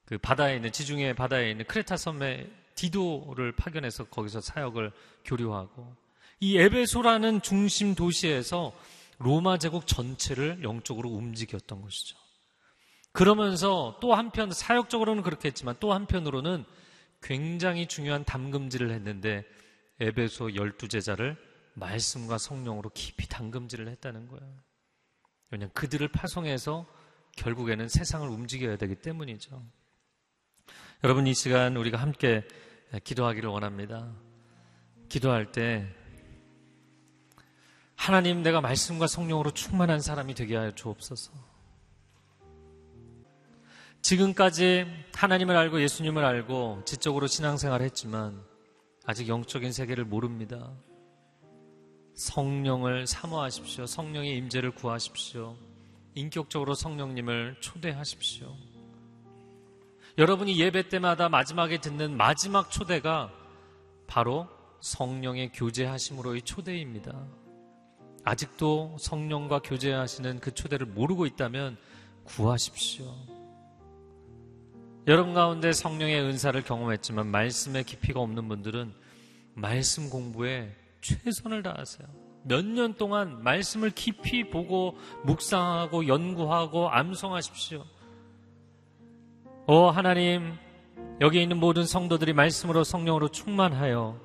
그 0.06 0.18
바다에 0.18 0.58
있는 0.58 0.72
지중해 0.72 1.14
바다에 1.14 1.52
있는 1.52 1.66
크레타 1.66 1.98
섬의 1.98 2.52
디도를 2.76 3.54
파견해서 3.54 4.06
거기서 4.06 4.42
사역을 4.42 4.92
교류하고 5.24 5.96
이 6.40 6.58
에베소라는 6.58 7.42
중심 7.44 7.96
도시에서 7.96 8.74
로마 9.24 9.58
제국 9.58 9.88
전체를 9.88 10.64
영적으로 10.64 11.10
움직였던 11.10 11.82
것이죠. 11.82 12.18
그러면서 13.14 13.98
또 14.02 14.14
한편 14.14 14.52
사역적으로는 14.52 15.22
그렇게 15.22 15.50
했지만 15.50 15.76
또 15.80 15.94
한편으로는 15.94 16.66
굉장히 17.22 17.88
중요한 17.88 18.24
담금질을 18.24 18.92
했는데 18.92 19.46
에베소 20.00 20.56
열두 20.56 20.88
제자를 20.88 21.38
말씀과 21.74 22.38
성령으로 22.38 22.90
깊이 22.94 23.28
담금질을 23.30 23.88
했다는 23.88 24.28
거예요. 24.28 24.58
왜냐하면 25.52 25.74
그들을 25.74 26.08
파송해서 26.08 26.86
결국에는 27.38 27.88
세상을 27.88 28.28
움직여야 28.28 28.78
되기 28.78 28.96
때문이죠. 28.96 29.64
여러분 31.04 31.28
이 31.28 31.34
시간 31.34 31.78
우리가 31.78 31.98
함께 31.98 32.48
기도하기를 33.04 33.50
원합니다. 33.50 34.14
기도할 35.10 35.52
때 35.52 35.88
하나님 38.02 38.42
내가 38.42 38.62
말씀과 38.62 39.06
성령으로 39.06 39.52
충만한 39.52 40.02
사람이 40.02 40.34
되게 40.34 40.56
하여 40.56 40.72
주옵소서. 40.72 41.32
지금까지 44.02 44.88
하나님을 45.14 45.56
알고 45.56 45.80
예수님을 45.84 46.26
알고 46.26 46.82
지적으로 46.86 47.28
신앙생활을 47.28 47.86
했지만 47.86 48.44
아직 49.06 49.28
영적인 49.28 49.72
세계를 49.72 50.06
모릅니다. 50.06 50.72
성령을 52.16 53.06
사모하십시오. 53.06 53.86
성령의 53.86 54.36
임재를 54.36 54.72
구하십시오. 54.72 55.56
인격적으로 56.16 56.74
성령님을 56.74 57.58
초대하십시오. 57.60 58.52
여러분이 60.18 60.60
예배 60.60 60.90
때마다 60.90 61.30
마지막에 61.30 61.80
듣는 61.80 62.18
마지막 62.18 62.72
초대가 62.72 63.32
바로 64.08 64.48
성령의 64.80 65.52
교제하심으로의 65.52 66.42
초대입니다. 66.42 67.41
아직도 68.24 68.98
성령과 69.00 69.60
교제하시는 69.60 70.40
그 70.40 70.54
초대를 70.54 70.88
모르고 70.88 71.26
있다면 71.26 71.78
구하십시오. 72.24 73.06
여러분 75.08 75.34
가운데 75.34 75.72
성령의 75.74 76.22
은사를 76.22 76.62
경험했지만 76.64 77.28
말씀의 77.28 77.84
깊이가 77.84 78.20
없는 78.20 78.48
분들은 78.48 78.94
말씀 79.56 80.10
공부에 80.10 80.76
최선을 81.02 81.64
다하세요. 81.64 82.08
몇 82.44 82.64
년 82.66 82.94
동안 82.96 83.44
말씀을 83.44 83.92
깊이 83.92 84.50
보고 84.50 84.98
묵상하고 85.26 86.08
연구하고 86.08 86.90
암송하십시오. 86.90 87.84
오 89.68 89.86
하나님, 89.90 90.54
여기 91.20 91.42
있는 91.42 91.58
모든 91.58 91.86
성도들이 91.86 92.34
말씀으로 92.34 92.84
성령으로 92.84 93.30
충만하여 93.30 94.20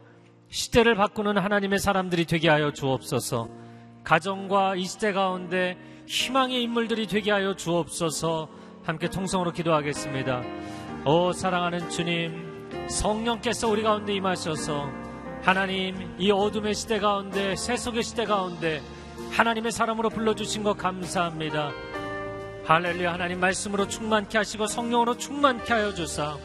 시대를 0.49 0.95
바꾸는 0.95 1.39
하나님의 1.39 1.79
사람들이 1.79 2.25
되게 2.27 2.49
하여 2.49 2.73
주옵소서. 2.73 3.66
가정과 4.07 4.77
이 4.77 4.85
시대 4.85 5.13
가운데 5.13 5.77
희망의 6.07 6.63
인물들이 6.63 7.09
되게 7.09 7.33
하여 7.33 7.57
주옵소서. 7.57 8.49
함께 8.85 9.11
통성으로 9.11 9.51
기도하겠습니다. 9.51 10.45
오 11.05 11.33
사랑하는 11.33 11.91
주님 11.91 12.87
성령께서 12.89 13.67
우리 13.67 13.83
가운데 13.83 14.15
임하셔서 14.15 14.89
하나님 15.43 16.15
이 16.21 16.31
어둠의 16.31 16.77
시대 16.77 17.01
가운데 17.01 17.57
세속의 17.57 18.05
시대 18.05 18.25
가운데 18.25 18.81
하나님의 19.33 19.73
사람으로 19.73 20.11
불러주신 20.11 20.63
것 20.63 20.79
감사합니다. 20.79 21.73
할렐루야 22.65 23.13
하나님 23.13 23.41
말씀으로 23.41 23.89
충만케 23.89 24.39
하시고 24.39 24.69
성령으로 24.69 25.17
충만케 25.17 25.73
하여 25.73 25.93
주사 25.93 26.37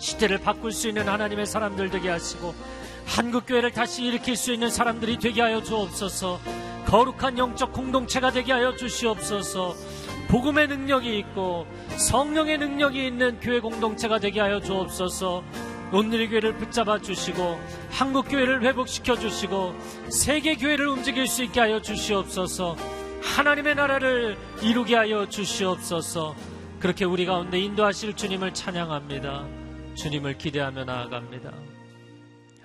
시대를 0.00 0.38
바꿀 0.38 0.72
수 0.72 0.88
있는 0.88 1.08
하나님의 1.08 1.46
사람들 1.46 1.90
되게 1.90 2.08
하시고 2.10 2.52
한국교회를 3.06 3.72
다시 3.72 4.04
일으킬 4.04 4.36
수 4.36 4.52
있는 4.52 4.70
사람들이 4.70 5.18
되게 5.18 5.40
하여 5.42 5.62
주옵소서 5.62 6.40
거룩한 6.86 7.38
영적 7.38 7.72
공동체가 7.72 8.30
되게 8.30 8.52
하여 8.52 8.74
주시옵소서 8.76 9.74
복음의 10.28 10.68
능력이 10.68 11.18
있고 11.18 11.66
성령의 11.96 12.58
능력이 12.58 13.06
있는 13.06 13.38
교회 13.40 13.60
공동체가 13.60 14.18
되게 14.18 14.40
하여 14.40 14.60
주옵소서. 14.60 15.44
온누리 15.92 16.28
교회를 16.28 16.56
붙잡아 16.56 16.98
주시고 16.98 17.60
한국 17.90 18.28
교회를 18.28 18.62
회복시켜 18.64 19.16
주시고 19.16 19.74
세계 20.08 20.56
교회를 20.56 20.88
움직일 20.88 21.28
수 21.28 21.44
있게 21.44 21.60
하여 21.60 21.80
주시옵소서. 21.80 22.76
하나님의 23.22 23.76
나라를 23.76 24.36
이루게 24.60 24.96
하여 24.96 25.28
주시옵소서. 25.28 26.34
그렇게 26.80 27.04
우리 27.04 27.26
가운데 27.26 27.60
인도하실 27.60 28.14
주님을 28.14 28.54
찬양합니다. 28.54 29.46
주님을 29.94 30.36
기대하며 30.36 30.84
나아갑니다. 30.84 31.73